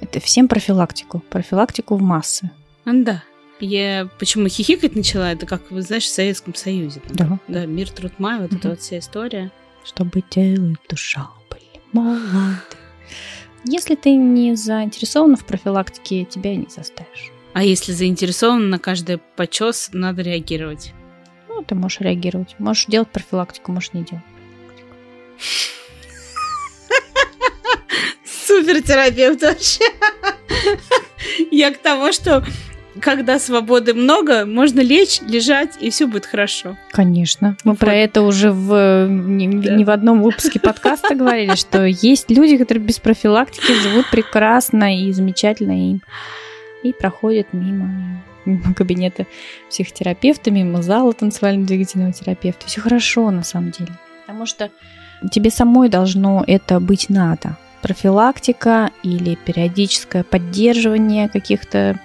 Это 0.00 0.18
всем 0.18 0.48
профилактику. 0.48 1.20
Профилактику 1.30 1.94
в 1.94 2.02
массы. 2.02 2.50
Да. 2.84 3.22
Я 3.60 4.08
почему 4.18 4.48
хихикать 4.48 4.96
начала, 4.96 5.30
это 5.30 5.46
как, 5.46 5.70
вы 5.70 5.82
знаешь, 5.82 6.04
в 6.04 6.12
Советском 6.12 6.56
Союзе. 6.56 7.00
да. 7.10 7.38
Да, 7.46 7.64
мир, 7.64 7.90
труд, 7.90 8.12
май, 8.18 8.40
вот 8.40 8.50
угу. 8.50 8.58
эта 8.58 8.68
вот 8.70 8.80
вся 8.80 8.98
история. 8.98 9.52
Чтобы 9.84 10.20
тело 10.20 10.72
и 10.72 10.76
душа 10.88 11.28
были 11.48 11.80
молоды. 11.92 12.77
Если 13.78 13.94
ты 13.94 14.16
не 14.16 14.56
заинтересована 14.56 15.36
в 15.36 15.44
профилактике, 15.44 16.24
тебя 16.24 16.56
не 16.56 16.66
заставишь. 16.68 17.30
А 17.52 17.62
если 17.62 17.92
заинтересован, 17.92 18.70
на 18.70 18.80
каждый 18.80 19.18
почес 19.36 19.90
надо 19.92 20.22
реагировать. 20.22 20.92
Ну, 21.48 21.62
ты 21.62 21.76
можешь 21.76 22.00
реагировать. 22.00 22.56
Можешь 22.58 22.86
делать 22.86 23.06
профилактику, 23.08 23.70
можешь 23.70 23.92
не 23.92 24.02
делать. 24.02 24.24
Супер 28.24 28.82
терапевт 28.82 29.42
вообще. 29.42 29.84
Я 31.52 31.72
к 31.72 31.78
тому, 31.78 32.12
что 32.12 32.44
когда 33.00 33.38
свободы 33.38 33.94
много, 33.94 34.44
можно 34.46 34.80
лечь, 34.80 35.20
лежать, 35.22 35.76
и 35.80 35.90
все 35.90 36.06
будет 36.06 36.26
хорошо. 36.26 36.76
Конечно. 36.90 37.56
Мы 37.64 37.72
вот. 37.72 37.80
про 37.80 37.94
это 37.94 38.22
уже 38.22 38.50
в, 38.50 39.06
не, 39.08 39.48
да. 39.48 39.74
не 39.74 39.84
в 39.84 39.90
одном 39.90 40.22
выпуске 40.22 40.58
подкаста 40.60 41.14
говорили, 41.14 41.54
что 41.54 41.84
есть 41.84 42.30
люди, 42.30 42.56
которые 42.56 42.84
без 42.84 42.98
профилактики 42.98 43.72
живут 43.82 44.10
прекрасно 44.10 44.98
и 44.98 45.12
замечательно, 45.12 45.92
и, 45.92 45.98
и 46.82 46.92
проходят 46.92 47.48
мимо 47.52 48.22
мимо 48.48 48.74
кабинета 48.74 49.26
психотерапевта, 49.68 50.50
мимо 50.50 50.82
зала 50.82 51.12
танцевально-двигательного 51.12 52.12
терапевта. 52.12 52.66
Все 52.66 52.80
хорошо 52.80 53.30
на 53.30 53.42
самом 53.42 53.70
деле. 53.70 53.90
Потому 54.26 54.46
что 54.46 54.70
тебе 55.30 55.50
самой 55.50 55.88
должно 55.88 56.44
это 56.46 56.80
быть 56.80 57.10
надо. 57.10 57.58
Профилактика 57.82 58.90
или 59.02 59.36
периодическое 59.36 60.24
поддерживание 60.24 61.28
каких-то 61.28 62.00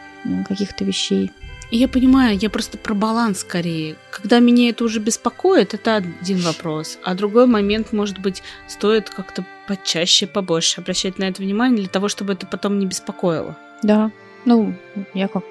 каких-то 0.48 0.84
вещей. 0.86 1.32
Я 1.72 1.88
понимаю, 1.88 2.38
я 2.38 2.50
просто 2.50 2.78
про 2.78 2.94
баланс 2.94 3.40
скорее. 3.40 3.96
Когда 4.12 4.40
меня 4.40 4.70
это 4.70 4.84
уже 4.84 5.00
беспокоит, 5.00 5.74
это 5.74 5.96
один 5.96 6.40
вопрос. 6.42 7.00
А 7.04 7.16
другой 7.16 7.48
момент, 7.48 7.94
может 7.94 8.20
быть, 8.20 8.44
стоит 8.68 9.10
как-то 9.10 9.44
почаще, 9.68 10.28
побольше 10.28 10.82
обращать 10.82 11.18
на 11.18 11.24
это 11.24 11.42
внимание 11.42 11.80
для 11.80 11.90
того, 11.90 12.10
чтобы 12.10 12.34
это 12.34 12.46
потом 12.46 12.78
не 12.78 12.86
беспокоило. 12.86 13.58
Да, 13.82 14.12
ну, 14.46 14.76
я 15.14 15.28
как 15.28 15.46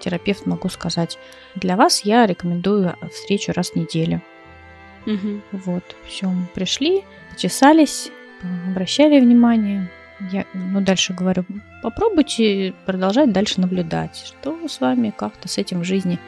терапевт 0.00 0.46
могу 0.46 0.68
сказать, 0.68 1.18
для 1.54 1.76
вас 1.76 2.00
я 2.00 2.26
рекомендую 2.26 2.96
встречу 3.12 3.52
раз 3.52 3.70
в 3.70 3.76
неделю. 3.76 4.22
Угу. 5.06 5.42
Вот, 5.52 5.96
все, 6.06 6.26
мы 6.26 6.46
пришли, 6.54 7.04
чесались, 7.36 8.10
обращали 8.68 9.20
внимание. 9.20 9.90
Я, 10.30 10.44
ну, 10.54 10.80
дальше 10.80 11.14
говорю, 11.14 11.44
попробуйте 11.82 12.74
продолжать 12.86 13.32
дальше 13.32 13.60
наблюдать, 13.60 14.16
что 14.16 14.68
с 14.68 14.80
вами 14.80 15.12
как-то 15.16 15.48
с 15.48 15.58
этим 15.58 15.80
в 15.80 15.84
жизни 15.84 16.18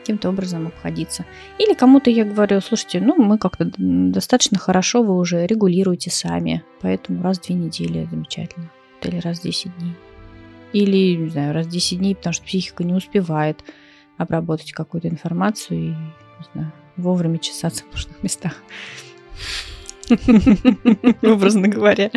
каким-то 0.00 0.30
образом 0.30 0.66
обходиться. 0.66 1.26
Или 1.58 1.74
кому-то 1.74 2.10
я 2.10 2.24
говорю, 2.24 2.60
слушайте, 2.62 3.00
ну, 3.00 3.14
мы 3.16 3.36
как-то 3.36 3.70
достаточно 3.76 4.58
хорошо 4.58 5.02
вы 5.02 5.14
уже 5.16 5.46
регулируете 5.46 6.10
сами, 6.10 6.64
поэтому 6.80 7.22
раз 7.22 7.38
в 7.38 7.46
две 7.46 7.54
недели 7.54 8.08
замечательно. 8.10 8.70
Или 9.02 9.18
раз 9.18 9.40
в 9.40 9.42
10 9.42 9.76
дней. 9.78 9.94
Или, 10.72 11.16
не 11.16 11.28
знаю, 11.28 11.52
раз 11.52 11.66
в 11.66 11.70
10 11.70 11.98
дней, 11.98 12.14
потому 12.16 12.32
что 12.32 12.44
психика 12.44 12.84
не 12.84 12.94
успевает 12.94 13.62
обработать 14.16 14.72
какую-то 14.72 15.08
информацию 15.08 15.78
и, 15.78 15.88
не 15.88 16.46
знаю, 16.54 16.72
вовремя 16.96 17.38
чесаться 17.38 17.84
в 17.84 17.92
нужных 17.92 18.22
местах. 18.22 18.54
Образно 21.22 21.68
говоря. 21.68 22.10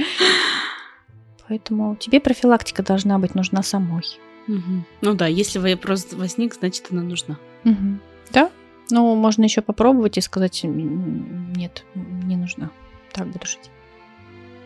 Поэтому 1.51 1.97
тебе 1.97 2.21
профилактика 2.21 2.81
должна 2.81 3.19
быть 3.19 3.35
нужна 3.35 3.61
самой. 3.61 4.05
Ну 4.47 5.13
да, 5.15 5.27
если 5.27 5.59
вопрос 5.59 6.07
возник, 6.13 6.53
значит 6.53 6.85
она 6.91 7.01
нужна. 7.01 7.37
Да. 8.31 8.49
Ну, 8.89 9.15
можно 9.15 9.43
еще 9.43 9.61
попробовать 9.61 10.17
и 10.17 10.21
сказать, 10.21 10.61
нет, 10.63 11.83
не 11.93 12.37
нужна. 12.37 12.71
Так 13.11 13.27
буду 13.27 13.45
жить. 13.45 13.69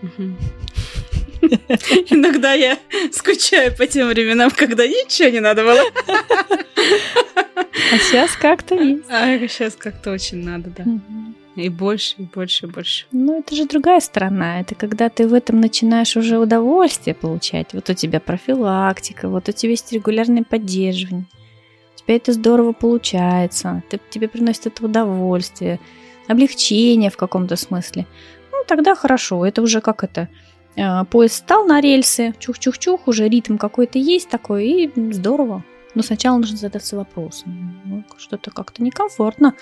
Иногда 2.12 2.54
я 2.54 2.78
скучаю 3.12 3.76
по 3.76 3.88
тем 3.88 4.10
временам, 4.10 4.52
когда 4.52 4.86
ничего 4.86 5.30
не 5.30 5.40
надо 5.40 5.64
было. 5.64 5.82
А 7.92 7.98
сейчас 7.98 8.36
как-то 8.36 8.76
есть. 8.80 9.10
А 9.10 9.40
сейчас 9.48 9.76
как-то 9.76 10.12
очень 10.12 10.44
надо, 10.44 10.70
да. 10.70 10.84
И 11.56 11.70
больше, 11.70 12.16
и 12.18 12.24
больше, 12.24 12.66
и 12.66 12.70
больше. 12.70 13.06
Ну, 13.12 13.40
это 13.40 13.56
же 13.56 13.66
другая 13.66 14.02
сторона. 14.02 14.60
Это 14.60 14.76
когда 14.76 15.10
ты 15.10 15.28
в 15.28 15.34
этом 15.34 15.62
начинаешь 15.62 16.18
уже 16.18 16.38
удовольствие 16.38 17.16
получать. 17.16 17.74
Вот 17.74 17.90
у 17.90 17.94
тебя 17.94 18.20
профилактика, 18.20 19.30
вот 19.30 19.48
у 19.48 19.52
тебя 19.54 19.72
есть 19.72 19.92
регулярное 19.94 20.44
поддерживание. 20.44 21.26
тебя 21.96 22.16
это 22.16 22.34
здорово 22.34 22.74
получается, 22.74 23.84
ты, 23.90 24.00
тебе 24.10 24.28
приносит 24.28 24.68
это 24.68 24.86
удовольствие, 24.86 25.80
облегчение 26.28 27.10
в 27.10 27.18
каком-то 27.18 27.56
смысле, 27.56 28.06
ну, 28.52 28.58
тогда 28.68 28.96
хорошо, 28.96 29.46
это 29.46 29.62
уже 29.62 29.82
как 29.82 30.04
это, 30.04 30.30
э, 30.76 31.06
поезд 31.06 31.36
стал 31.36 31.66
на 31.66 31.82
рельсы, 31.82 32.34
чух-чух-чух, 32.40 33.02
уже 33.08 33.30
ритм 33.30 33.58
какой-то 33.58 33.98
есть 34.00 34.30
такой, 34.30 34.68
и 34.68 35.12
здорово. 35.14 35.64
Но 35.94 36.04
сначала 36.04 36.38
нужно 36.38 36.58
задаться 36.58 36.98
вопросом, 36.98 37.82
ну, 37.86 38.04
что-то 38.18 38.52
как-то 38.52 38.84
некомфортно, 38.84 39.54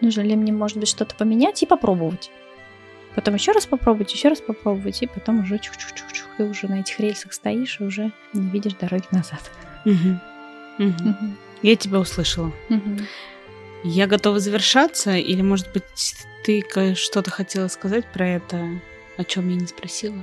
нужно 0.00 0.22
ли 0.22 0.36
мне, 0.36 0.52
может 0.52 0.78
быть, 0.78 0.88
что-то 0.88 1.14
поменять 1.14 1.62
и 1.62 1.66
попробовать. 1.66 2.30
Потом 3.14 3.34
еще 3.34 3.52
раз 3.52 3.66
попробовать, 3.66 4.12
еще 4.12 4.28
раз 4.28 4.40
попробовать, 4.40 5.02
и 5.02 5.06
потом 5.06 5.40
уже 5.40 5.56
чух-чух-чух, 5.56 6.28
ты 6.36 6.44
уже 6.44 6.68
на 6.68 6.80
этих 6.80 7.00
рельсах 7.00 7.32
стоишь 7.32 7.80
и 7.80 7.84
уже 7.84 8.12
не 8.32 8.48
видишь 8.48 8.74
дороги 8.74 9.06
назад. 9.10 9.50
Угу. 9.84 10.20
Угу. 10.78 11.08
Угу. 11.10 11.34
Я 11.62 11.76
тебя 11.76 11.98
услышала. 11.98 12.52
Угу. 12.68 12.98
Я 13.84 14.06
готова 14.06 14.38
завершаться, 14.38 15.16
или, 15.16 15.42
может 15.42 15.72
быть, 15.72 15.82
ты 16.44 16.62
что-то 16.94 17.30
хотела 17.30 17.68
сказать 17.68 18.04
про 18.12 18.28
это, 18.28 18.80
о 19.16 19.24
чем 19.24 19.48
я 19.48 19.56
не 19.56 19.66
спросила? 19.66 20.16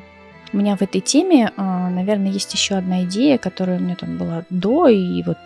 У 0.53 0.57
меня 0.57 0.77
в 0.77 0.81
этой 0.81 1.01
теме, 1.01 1.51
а, 1.57 1.89
наверное, 1.89 2.31
есть 2.31 2.53
еще 2.53 2.75
одна 2.75 3.03
идея, 3.03 3.37
которая 3.37 3.79
у 3.79 3.81
меня 3.81 3.95
там 3.95 4.17
была 4.17 4.45
до 4.49 4.87
и 4.87 5.21
вот 5.23 5.37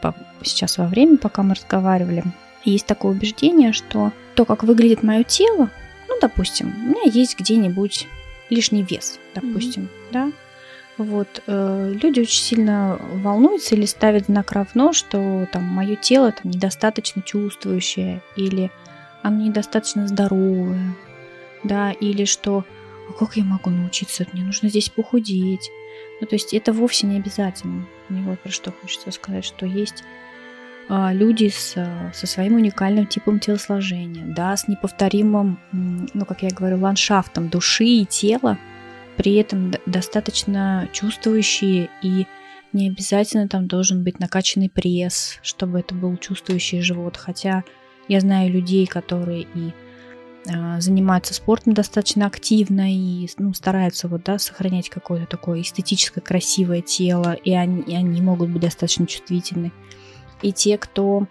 сейчас 0.43 0.77
во 0.77 0.85
время, 0.85 1.17
пока 1.17 1.41
мы 1.41 1.55
разговаривали. 1.55 2.23
Есть 2.63 2.86
такое 2.86 3.12
убеждение, 3.12 3.74
что 3.74 4.12
то, 4.36 4.45
как 4.45 4.63
выглядит 4.63 5.04
мое 5.04 5.24
тело, 5.24 5.69
ну, 6.08 6.15
допустим, 6.21 6.74
у 6.76 6.89
меня 6.89 7.02
есть 7.06 7.38
где-нибудь 7.38 8.08
лишний 8.50 8.84
вес, 8.84 9.19
допустим, 9.34 9.84
mm-hmm. 9.84 10.12
да, 10.12 10.32
вот, 10.97 11.41
э, 11.47 11.93
люди 12.02 12.19
очень 12.19 12.41
сильно 12.41 13.00
волнуются 13.24 13.76
или 13.76 13.86
ставят 13.86 14.26
знак 14.26 14.52
равно, 14.52 14.93
что 14.93 15.47
там 15.52 15.63
мое 15.63 15.95
тело 15.95 16.32
там 16.32 16.52
недостаточно 16.52 17.21
чувствующее, 17.21 18.21
или 18.36 18.69
оно 19.24 19.43
недостаточно 19.43 20.08
здоровое, 20.08 20.95
да, 21.63 21.91
или 21.91 22.26
что 22.26 22.65
а 23.10 23.13
как 23.13 23.36
я 23.36 23.43
могу 23.43 23.69
научиться, 23.69 24.26
мне 24.32 24.43
нужно 24.43 24.69
здесь 24.69 24.89
похудеть. 24.89 25.69
Ну, 26.19 26.28
то 26.28 26.36
есть 26.36 26.54
это 26.54 26.71
вовсе 26.71 27.08
не 27.08 27.17
обязательно. 27.17 27.86
Мне 28.10 28.21
вот 28.21 28.39
про 28.39 28.52
что 28.52 28.71
хочется 28.71 29.12
сказать, 29.12 29.43
что 29.43 29.65
есть 29.65 30.04
люди 31.13 31.49
с, 31.49 31.73
со 32.13 32.27
своим 32.27 32.56
уникальным 32.56 33.08
типом 33.08 33.39
телосложения, 33.39 34.25
да, 34.25 34.56
с 34.58 34.67
неповторимым, 34.67 35.60
ну, 35.71 36.25
как 36.25 36.43
я 36.43 36.49
говорю, 36.49 36.80
ландшафтом 36.80 37.49
души 37.49 37.86
и 37.86 38.06
тела, 38.06 38.58
при 39.15 39.36
этом 39.36 39.71
достаточно 39.86 40.89
чувствующие 40.91 41.89
и 42.01 42.27
не 42.73 42.89
обязательно 42.89 43.47
там 43.47 43.67
должен 43.67 44.04
быть 44.04 44.19
накачанный 44.19 44.69
пресс, 44.69 45.39
чтобы 45.41 45.80
это 45.80 45.93
был 45.93 46.17
чувствующий 46.17 46.82
живот. 46.82 47.17
Хотя 47.17 47.63
я 48.08 48.19
знаю 48.19 48.51
людей, 48.51 48.88
которые 48.88 49.47
и 49.54 49.73
э, 50.47 50.82
занимаются 50.82 51.34
спортом 51.34 51.73
достаточно 51.73 52.25
активно 52.25 52.93
и 52.93 53.27
ну, 53.38 53.54
стараются 53.54 54.08
вот, 54.08 54.23
да, 54.23 54.39
сохранять 54.39 54.89
какое-то 54.89 55.27
такое 55.27 55.62
эстетическое 55.62 56.21
красивое 56.21 56.82
тело, 56.82 57.34
и 57.34 57.54
они, 57.54 57.82
и 57.82 57.95
они 57.95 58.21
могут 58.21 58.49
быть 58.49 58.62
достаточно 58.62 59.06
чувствительны. 59.06 59.71
И 60.41 60.51
те, 60.51 60.77
кто 60.77 61.27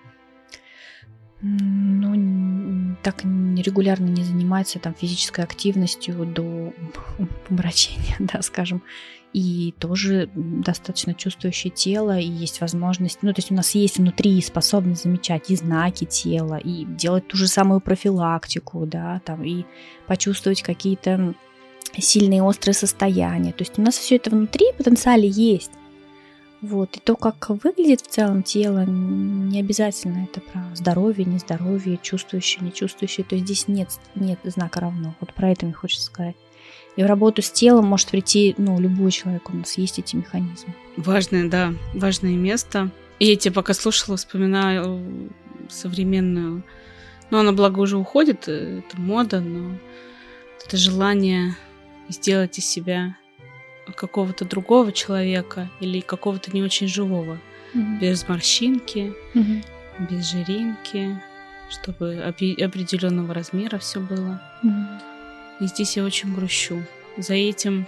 ну, 1.42 2.96
так 3.02 3.24
регулярно 3.24 4.06
не 4.06 4.22
занимается 4.22 4.78
там 4.78 4.94
физической 4.94 5.42
активностью 5.42 6.26
до 6.26 6.72
помрачения, 7.48 8.16
да, 8.18 8.42
скажем, 8.42 8.82
и 9.32 9.74
тоже 9.78 10.28
достаточно 10.34 11.14
чувствующее 11.14 11.70
тело, 11.70 12.18
и 12.18 12.26
есть 12.26 12.60
возможность, 12.60 13.20
ну, 13.22 13.32
то 13.32 13.38
есть 13.38 13.50
у 13.50 13.54
нас 13.54 13.74
есть 13.74 13.98
внутри 13.98 14.40
способность 14.42 15.04
замечать 15.04 15.50
и 15.50 15.56
знаки 15.56 16.04
тела, 16.04 16.56
и 16.56 16.84
делать 16.84 17.28
ту 17.28 17.36
же 17.36 17.46
самую 17.46 17.80
профилактику, 17.80 18.84
да, 18.86 19.20
там, 19.24 19.44
и 19.44 19.64
почувствовать 20.06 20.62
какие-то 20.62 21.34
сильные 21.96 22.42
острые 22.42 22.74
состояния. 22.74 23.52
То 23.52 23.62
есть 23.62 23.78
у 23.78 23.82
нас 23.82 23.96
все 23.96 24.16
это 24.16 24.30
внутри 24.30 24.66
потенциале 24.76 25.28
есть. 25.28 25.72
Вот. 26.62 26.96
И 26.96 27.00
то, 27.00 27.16
как 27.16 27.48
выглядит 27.48 28.02
в 28.02 28.08
целом 28.08 28.42
тело, 28.42 28.84
не 28.84 29.60
обязательно 29.60 30.24
это 30.24 30.40
про 30.40 30.62
здоровье, 30.74 31.24
нездоровье, 31.24 31.98
чувствующее, 32.02 32.64
нечувствующее. 32.64 33.24
То 33.24 33.34
есть 33.34 33.46
здесь 33.46 33.68
нет, 33.68 33.88
нет 34.14 34.38
знака 34.44 34.80
равно. 34.80 35.14
Вот 35.20 35.32
про 35.32 35.50
это 35.50 35.64
мне 35.64 35.74
хочется 35.74 36.06
сказать. 36.06 36.36
И 36.96 37.02
в 37.02 37.06
работу 37.06 37.40
с 37.40 37.50
телом 37.50 37.86
может 37.86 38.08
прийти 38.08 38.54
ну, 38.58 38.78
любой 38.78 39.10
человек, 39.10 39.48
у 39.48 39.56
нас 39.56 39.78
есть 39.78 39.98
эти 39.98 40.16
механизмы. 40.16 40.74
Важное, 40.96 41.48
да, 41.48 41.72
важное 41.94 42.34
место. 42.34 42.90
И 43.18 43.26
я 43.26 43.36
тебя 43.36 43.54
пока 43.54 43.74
слушала, 43.74 44.16
вспоминаю 44.16 45.30
современную... 45.68 46.62
Ну, 47.30 47.38
она, 47.38 47.52
благо, 47.52 47.78
уже 47.78 47.96
уходит, 47.96 48.48
э, 48.48 48.80
это 48.80 49.00
мода, 49.00 49.40
но 49.40 49.76
это 50.66 50.76
желание 50.76 51.56
сделать 52.08 52.58
из 52.58 52.66
себя 52.66 53.16
какого-то 53.92 54.44
другого 54.44 54.92
человека 54.92 55.68
или 55.80 56.00
какого-то 56.00 56.50
не 56.52 56.62
очень 56.62 56.88
живого. 56.88 57.38
Mm-hmm. 57.74 57.98
Без 58.00 58.28
морщинки, 58.28 59.12
mm-hmm. 59.34 59.64
без 60.10 60.30
жиринки, 60.30 61.20
чтобы 61.70 62.22
определенного 62.22 63.32
размера 63.32 63.78
все 63.78 64.00
было. 64.00 64.42
Mm-hmm. 64.64 65.00
И 65.60 65.66
здесь 65.66 65.96
я 65.96 66.04
очень 66.04 66.34
грущу. 66.34 66.82
За 67.16 67.34
этим 67.34 67.86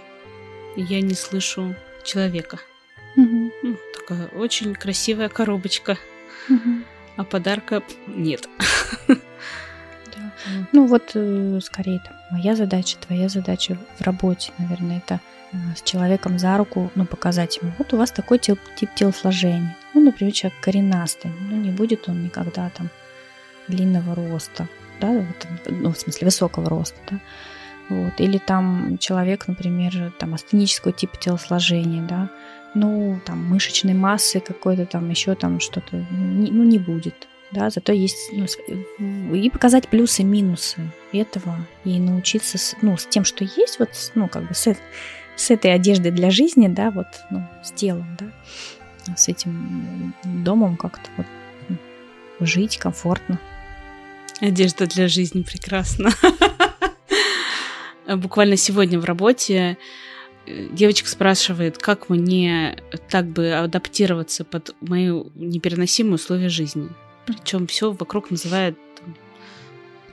я 0.75 1.01
не 1.01 1.13
слышу 1.13 1.75
человека. 2.03 2.59
Mm-hmm. 3.17 3.51
Ну, 3.63 3.77
такая 3.93 4.27
очень 4.27 4.73
красивая 4.73 5.29
коробочка. 5.29 5.97
Mm-hmm. 6.49 6.83
А 7.17 7.23
подарка 7.23 7.83
нет. 8.07 8.47
Да. 9.07 10.67
Ну 10.71 10.87
вот, 10.87 11.11
э, 11.15 11.59
скорее, 11.63 11.99
там, 11.99 12.13
моя 12.31 12.55
задача, 12.55 12.97
твоя 12.97 13.29
задача 13.29 13.77
в 13.97 14.01
работе, 14.01 14.51
наверное, 14.59 14.97
это 14.97 15.19
с 15.75 15.81
человеком 15.81 16.39
за 16.39 16.57
руку, 16.57 16.91
ну, 16.95 17.05
показать 17.05 17.57
ему, 17.57 17.71
вот 17.77 17.93
у 17.93 17.97
вас 17.97 18.11
такой 18.11 18.39
тип, 18.39 18.59
тип 18.75 18.89
телосложения. 18.95 19.75
Ну, 19.93 20.01
например, 20.01 20.33
человек 20.33 20.59
коренастый, 20.61 21.31
ну, 21.49 21.57
не 21.57 21.71
будет 21.71 22.09
он 22.09 22.23
никогда 22.23 22.69
там 22.69 22.89
длинного 23.67 24.15
роста, 24.15 24.67
да, 24.99 25.25
ну, 25.67 25.91
в 25.91 25.97
смысле 25.97 26.25
высокого 26.25 26.69
роста, 26.69 26.97
да, 27.09 27.19
вот, 27.89 28.13
или 28.19 28.37
там 28.37 28.97
человек, 28.97 29.47
например, 29.47 30.13
там 30.17 30.33
астенического 30.33 30.93
типа 30.93 31.17
телосложения, 31.17 32.01
да, 32.01 32.29
ну, 32.73 33.19
там, 33.25 33.43
мышечной 33.45 33.93
массы 33.93 34.39
какой-то 34.39 34.85
там, 34.85 35.09
еще 35.09 35.35
там 35.35 35.59
что-то, 35.59 36.05
ну, 36.11 36.47
ну, 36.51 36.63
не 36.63 36.79
будет, 36.79 37.27
да, 37.51 37.69
зато 37.69 37.93
есть, 37.93 38.31
ну, 38.31 39.35
и 39.35 39.49
показать 39.49 39.87
плюсы, 39.87 40.23
минусы 40.23 40.81
этого, 41.11 41.57
и 41.83 41.99
научиться, 41.99 42.57
с, 42.57 42.75
ну, 42.81 42.97
с 42.97 43.05
тем, 43.05 43.23
что 43.25 43.43
есть, 43.43 43.79
вот, 43.79 43.89
ну, 44.15 44.27
как 44.27 44.47
бы 44.47 44.55
с, 44.55 44.75
с 45.35 45.51
этой 45.51 45.73
одеждой 45.73 46.11
для 46.11 46.31
жизни, 46.31 46.67
да, 46.67 46.91
вот, 46.91 47.07
ну, 47.29 47.45
с 47.63 47.71
телом, 47.71 48.17
да, 48.19 49.15
с 49.15 49.27
этим 49.27 50.13
домом 50.23 50.77
как-то 50.77 51.09
вот 51.17 51.25
ну, 51.69 51.77
жить 52.39 52.77
комфортно. 52.77 53.39
Одежда 54.39 54.87
для 54.87 55.07
жизни 55.07 55.43
прекрасна. 55.43 56.11
Буквально 58.07 58.57
сегодня 58.57 58.99
в 58.99 59.05
работе 59.05 59.77
э, 60.45 60.67
девочка 60.71 61.07
спрашивает, 61.07 61.77
как 61.77 62.09
мне 62.09 62.77
так 63.09 63.27
бы 63.27 63.53
адаптироваться 63.53 64.43
под 64.43 64.75
мои 64.81 65.09
непереносимые 65.35 66.15
условия 66.15 66.49
жизни. 66.49 66.89
Причем 67.25 67.67
все 67.67 67.91
вокруг 67.91 68.31
называют 68.31 68.77
там, 68.99 69.15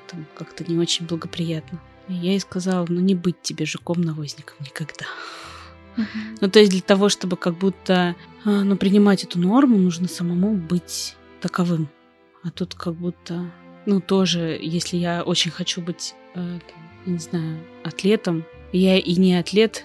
там, 0.06 0.26
как-то 0.36 0.64
не 0.70 0.78
очень 0.78 1.06
благоприятно. 1.06 1.80
И 2.10 2.14
я 2.14 2.32
ей 2.32 2.40
сказала, 2.40 2.84
ну 2.88 3.00
не 3.00 3.14
быть 3.14 3.40
тебе 3.40 3.64
жуком-навозником 3.64 4.56
никогда. 4.60 5.06
Uh-huh. 5.96 6.38
Ну, 6.40 6.50
то 6.50 6.58
есть 6.58 6.72
для 6.72 6.80
того, 6.80 7.08
чтобы 7.08 7.36
как 7.36 7.56
будто 7.56 8.16
а, 8.44 8.64
ну, 8.64 8.76
принимать 8.76 9.22
эту 9.22 9.38
норму, 9.38 9.78
нужно 9.78 10.08
самому 10.08 10.54
быть 10.54 11.14
таковым. 11.40 11.88
А 12.42 12.50
тут 12.50 12.74
как 12.74 12.94
будто, 12.94 13.50
ну, 13.86 14.00
тоже, 14.00 14.58
если 14.60 14.96
я 14.96 15.22
очень 15.22 15.52
хочу 15.52 15.80
быть, 15.80 16.14
э, 16.34 16.58
не 17.06 17.18
знаю, 17.18 17.60
атлетом, 17.84 18.44
я 18.72 18.98
и 18.98 19.14
не 19.16 19.36
атлет, 19.36 19.84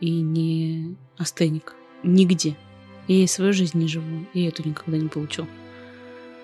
и 0.00 0.20
не 0.20 0.96
астеник. 1.18 1.74
Нигде. 2.02 2.56
Я 3.08 3.24
и 3.24 3.26
свою 3.26 3.52
жизнь 3.52 3.78
не 3.78 3.88
живу, 3.88 4.26
и 4.32 4.44
эту 4.44 4.66
никогда 4.66 4.96
не 4.96 5.08
получу. 5.08 5.46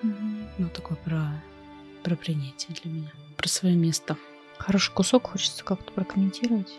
Ну, 0.03 0.69
такое 0.73 0.97
про, 1.03 1.41
про 2.03 2.15
принятие 2.15 2.75
для 2.83 2.91
меня, 2.91 3.11
про 3.37 3.47
свое 3.47 3.75
место. 3.75 4.17
Хороший 4.57 4.93
кусок 4.93 5.27
хочется 5.31 5.63
как-то 5.63 5.91
прокомментировать. 5.91 6.73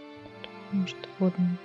Может, 0.72 0.96
водную. 1.18 1.56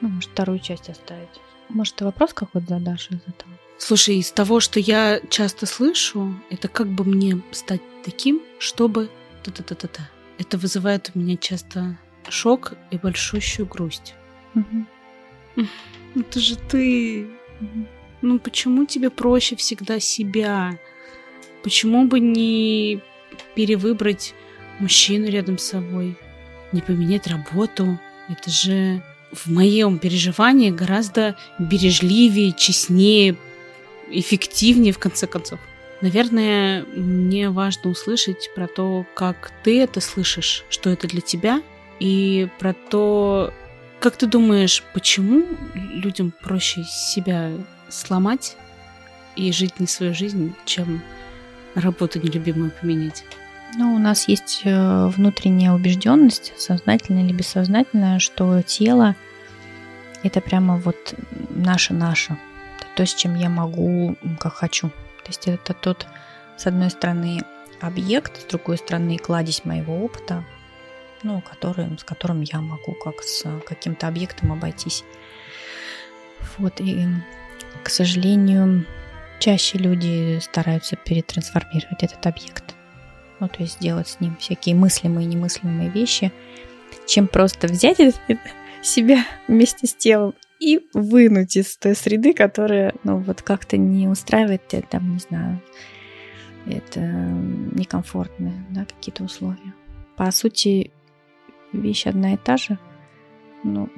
Ну, 0.00 0.08
может, 0.08 0.30
вторую 0.30 0.58
часть 0.58 0.88
оставить. 0.88 1.28
Может, 1.68 1.96
ты 1.96 2.04
вопрос 2.04 2.32
какой-то 2.32 2.66
задашь 2.68 3.10
из 3.10 3.20
этого? 3.26 3.52
Слушай, 3.78 4.16
из 4.16 4.30
того, 4.30 4.60
что 4.60 4.80
я 4.80 5.20
часто 5.30 5.66
слышу, 5.66 6.34
это 6.50 6.68
как 6.68 6.88
бы 6.88 7.04
мне 7.04 7.40
стать 7.52 7.80
таким, 8.04 8.42
чтобы... 8.58 9.10
Та-та-та-та-та. 9.42 10.08
Это 10.38 10.58
вызывает 10.58 11.10
у 11.14 11.18
меня 11.18 11.36
часто 11.36 11.98
шок 12.28 12.74
и 12.90 12.96
большущую 12.96 13.66
грусть. 13.66 14.14
Угу. 14.54 15.66
Это 16.16 16.40
же 16.40 16.56
ты. 16.56 17.28
Угу. 17.60 17.86
Ну 18.22 18.38
почему 18.38 18.86
тебе 18.86 19.10
проще 19.10 19.54
всегда 19.56 20.00
себя 20.00 20.78
почему 21.64 22.06
бы 22.06 22.20
не 22.20 23.00
перевыбрать 23.56 24.34
мужчину 24.78 25.28
рядом 25.28 25.58
с 25.58 25.64
собой, 25.64 26.16
не 26.72 26.80
поменять 26.80 27.26
работу? 27.26 27.98
Это 28.28 28.50
же 28.50 29.02
в 29.32 29.50
моем 29.50 29.98
переживании 29.98 30.70
гораздо 30.70 31.36
бережливее, 31.58 32.52
честнее, 32.52 33.36
эффективнее, 34.10 34.92
в 34.92 34.98
конце 34.98 35.26
концов. 35.26 35.58
Наверное, 36.00 36.84
мне 36.94 37.50
важно 37.50 37.90
услышать 37.90 38.50
про 38.54 38.66
то, 38.66 39.06
как 39.14 39.52
ты 39.62 39.80
это 39.80 40.00
слышишь, 40.00 40.64
что 40.68 40.90
это 40.90 41.08
для 41.08 41.20
тебя, 41.20 41.62
и 42.00 42.48
про 42.58 42.74
то, 42.74 43.52
как 44.00 44.16
ты 44.16 44.26
думаешь, 44.26 44.82
почему 44.92 45.46
людям 45.74 46.32
проще 46.42 46.84
себя 46.84 47.52
сломать 47.88 48.56
и 49.36 49.50
жить 49.52 49.80
не 49.80 49.86
свою 49.86 50.14
жизнь, 50.14 50.54
чем 50.66 51.02
работу 51.74 52.20
нелюбимую 52.20 52.72
поменять? 52.80 53.24
Ну, 53.76 53.94
у 53.94 53.98
нас 53.98 54.28
есть 54.28 54.62
э, 54.64 55.06
внутренняя 55.08 55.72
убежденность, 55.72 56.52
сознательная 56.56 57.24
или 57.24 57.32
бессознательная, 57.32 58.20
что 58.20 58.62
тело 58.62 59.16
это 60.22 60.40
прямо 60.40 60.76
вот 60.76 61.14
наше-наше, 61.50 62.38
то, 62.94 63.04
с 63.04 63.14
чем 63.14 63.34
я 63.34 63.48
могу, 63.48 64.16
как 64.38 64.54
хочу. 64.54 64.88
То 64.88 65.28
есть 65.28 65.48
это 65.48 65.74
тот, 65.74 66.06
с 66.56 66.66
одной 66.66 66.90
стороны, 66.90 67.40
объект, 67.80 68.42
с 68.42 68.44
другой 68.44 68.78
стороны, 68.78 69.18
кладезь 69.18 69.64
моего 69.64 70.04
опыта, 70.04 70.44
ну, 71.22 71.40
который, 71.40 71.98
с 71.98 72.04
которым 72.04 72.42
я 72.42 72.60
могу 72.60 72.92
как 72.92 73.22
с 73.22 73.44
каким-то 73.66 74.06
объектом 74.06 74.52
обойтись. 74.52 75.04
Вот, 76.58 76.80
и, 76.80 77.06
к 77.82 77.90
сожалению, 77.90 78.86
чаще 79.40 79.78
люди 79.78 80.38
стараются 80.40 80.96
перетрансформировать 80.96 82.02
этот 82.02 82.24
объект. 82.26 82.73
Ну, 83.40 83.48
то 83.48 83.62
есть 83.62 83.74
сделать 83.74 84.08
с 84.08 84.20
ним 84.20 84.36
всякие 84.36 84.74
мыслимые 84.74 85.26
и 85.26 85.30
немыслимые 85.30 85.90
вещи, 85.90 86.32
чем 87.06 87.26
просто 87.26 87.66
взять 87.66 87.98
себя 88.82 89.24
вместе 89.48 89.86
с 89.86 89.94
телом 89.94 90.34
и 90.60 90.80
вынуть 90.94 91.56
из 91.56 91.76
той 91.76 91.94
среды, 91.94 92.32
которая, 92.32 92.94
ну, 93.02 93.18
вот 93.18 93.42
как-то 93.42 93.76
не 93.76 94.08
устраивает 94.08 94.66
тебя, 94.68 94.82
там, 94.82 95.12
не 95.12 95.18
знаю, 95.18 95.60
это 96.66 97.00
некомфортные, 97.00 98.64
да, 98.70 98.84
какие-то 98.84 99.24
условия. 99.24 99.74
По 100.16 100.30
сути, 100.30 100.92
вещь 101.72 102.06
одна 102.06 102.34
и 102.34 102.36
та 102.36 102.56
же, 102.56 102.78
но 103.62 103.88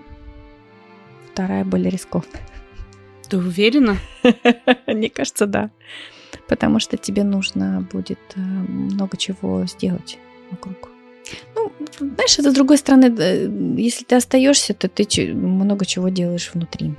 вторая 1.30 1.64
более 1.64 1.90
рискованная. 1.90 2.46
Ты 3.28 3.38
уверена? 3.38 3.96
Мне 4.86 5.10
кажется, 5.10 5.46
да. 5.46 5.70
Потому 6.48 6.80
что 6.80 6.96
тебе 6.96 7.24
нужно 7.24 7.86
будет 7.92 8.18
э, 8.36 8.40
много 8.40 9.16
чего 9.16 9.66
сделать 9.66 10.18
вокруг. 10.50 10.90
Ну, 11.54 11.72
знаешь, 11.98 12.38
это 12.38 12.50
с 12.50 12.54
другой 12.54 12.78
стороны, 12.78 13.06
если 13.80 14.04
ты 14.04 14.16
остаешься, 14.16 14.74
то 14.74 14.88
ты 14.88 15.34
много 15.34 15.84
чего 15.84 16.08
делаешь 16.08 16.50
внутри. 16.54 16.94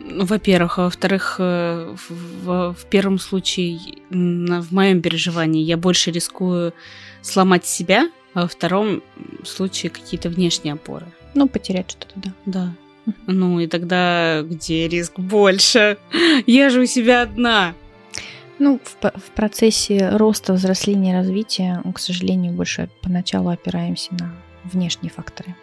Ну, 0.00 0.24
во-первых, 0.24 0.78
а 0.78 0.84
во-вторых, 0.84 1.36
э, 1.38 1.94
в, 2.08 2.74
в 2.74 2.84
первом 2.88 3.18
случае, 3.18 3.80
в 4.10 4.72
моем 4.72 5.02
переживании, 5.02 5.64
я 5.64 5.76
больше 5.76 6.12
рискую 6.12 6.72
сломать 7.20 7.66
себя, 7.66 8.08
а 8.34 8.42
во 8.42 8.48
втором 8.48 9.02
случае 9.44 9.90
какие-то 9.90 10.28
внешние 10.28 10.74
опоры. 10.74 11.06
Ну, 11.34 11.48
потерять 11.48 11.90
что-то, 11.90 12.12
да. 12.16 12.32
Да. 12.46 12.74
Ну 13.26 13.60
и 13.60 13.66
тогда 13.66 14.42
где 14.42 14.88
риск 14.88 15.18
больше? 15.18 15.96
Я 16.46 16.70
же 16.70 16.82
у 16.82 16.86
себя 16.86 17.22
одна. 17.22 17.74
Ну, 18.58 18.80
в, 18.82 18.96
в 19.00 19.30
процессе 19.34 20.10
роста, 20.10 20.52
взросления, 20.52 21.14
развития, 21.14 21.82
к 21.94 21.98
сожалению, 21.98 22.52
больше 22.52 22.90
поначалу 23.02 23.50
опираемся 23.50 24.12
на 24.14 24.34
внешние 24.64 25.10
факторы. 25.10 25.54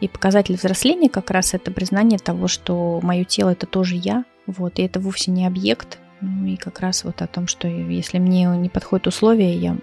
И 0.00 0.08
показатель 0.08 0.56
взросления 0.56 1.08
как 1.08 1.30
раз 1.30 1.54
это 1.54 1.72
признание 1.72 2.18
того, 2.18 2.46
что 2.46 3.00
мое 3.02 3.24
тело 3.24 3.50
это 3.50 3.66
тоже 3.66 3.96
я, 3.96 4.24
вот, 4.46 4.78
и 4.78 4.82
это 4.82 5.00
вовсе 5.00 5.30
не 5.30 5.46
объект. 5.46 5.98
Ну 6.20 6.46
и 6.46 6.56
как 6.56 6.80
раз 6.80 7.04
вот 7.04 7.22
о 7.22 7.26
том, 7.26 7.46
что 7.46 7.68
если 7.68 8.18
мне 8.18 8.44
не 8.44 8.68
подходят 8.68 9.06
условия, 9.06 9.54
я, 9.54 9.76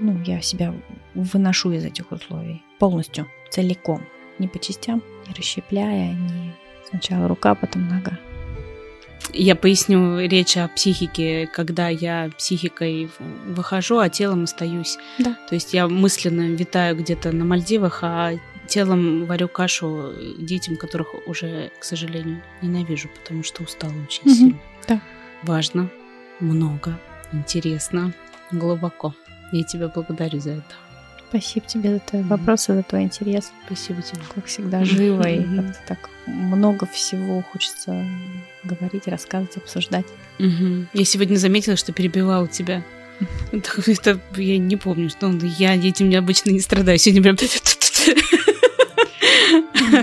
ну, 0.00 0.20
я 0.22 0.40
себя 0.40 0.74
выношу 1.14 1.72
из 1.72 1.84
этих 1.84 2.10
условий 2.10 2.62
полностью, 2.78 3.26
целиком, 3.50 4.02
не 4.38 4.48
по 4.48 4.58
частям, 4.58 5.02
не 5.26 5.34
расщепляя, 5.34 6.12
не 6.14 6.54
сначала 6.88 7.28
рука, 7.28 7.54
потом 7.54 7.88
нога. 7.88 8.18
Я 9.32 9.56
поясню 9.56 10.20
речь 10.20 10.56
о 10.56 10.68
психике, 10.68 11.48
когда 11.52 11.88
я 11.88 12.30
психикой 12.36 13.10
выхожу, 13.46 13.98
а 13.98 14.08
телом 14.08 14.44
остаюсь. 14.44 14.98
Да. 15.18 15.36
То 15.48 15.54
есть 15.54 15.74
я 15.74 15.88
мысленно 15.88 16.54
витаю 16.54 16.96
где-то 16.96 17.32
на 17.32 17.44
Мальдивах, 17.44 18.00
а 18.02 18.32
телом 18.68 19.26
варю 19.26 19.48
кашу 19.48 20.12
детям, 20.38 20.76
которых 20.76 21.08
уже, 21.26 21.70
к 21.78 21.84
сожалению, 21.84 22.42
ненавижу, 22.62 23.08
потому 23.20 23.42
что 23.42 23.62
устала 23.62 23.92
очень 24.06 24.22
угу. 24.24 24.34
сильно. 24.34 24.58
Да. 24.88 25.00
Важно, 25.42 25.90
много, 26.40 26.98
интересно, 27.32 28.12
глубоко. 28.50 29.14
Я 29.52 29.62
тебя 29.64 29.88
благодарю 29.88 30.40
за 30.40 30.52
это. 30.52 30.74
Спасибо 31.28 31.66
тебе 31.66 31.94
за 31.94 32.00
твои 32.00 32.22
вопросы, 32.22 32.74
за 32.74 32.82
твой 32.82 33.02
интерес. 33.02 33.50
Спасибо 33.66 34.02
тебе. 34.02 34.20
Как 34.34 34.46
всегда, 34.46 34.84
живо 34.84 35.28
и 35.28 35.44
так 35.86 36.08
много 36.26 36.86
всего 36.86 37.42
хочется 37.42 38.06
говорить, 38.64 39.06
рассказывать, 39.06 39.56
обсуждать. 39.56 40.06
Я 40.38 41.04
сегодня 41.04 41.36
заметила, 41.36 41.76
что 41.76 41.92
перебивала 41.92 42.48
тебя. 42.48 42.82
Это, 43.52 44.20
я 44.36 44.58
не 44.58 44.76
помню, 44.76 45.08
что 45.10 45.30
я 45.58 45.74
этим 45.74 46.16
обычно 46.16 46.50
не 46.50 46.60
страдаю. 46.60 46.98
Сегодня 46.98 47.22
прям... 47.22 47.36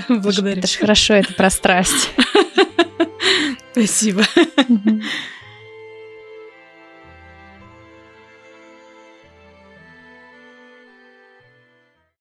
Благодарю. 0.09 0.59
Это 0.59 0.68
же 0.68 0.78
хорошо, 0.78 1.14
это 1.16 1.34
про 1.34 1.49
страсть. 1.49 2.12
Спасибо. 3.72 4.24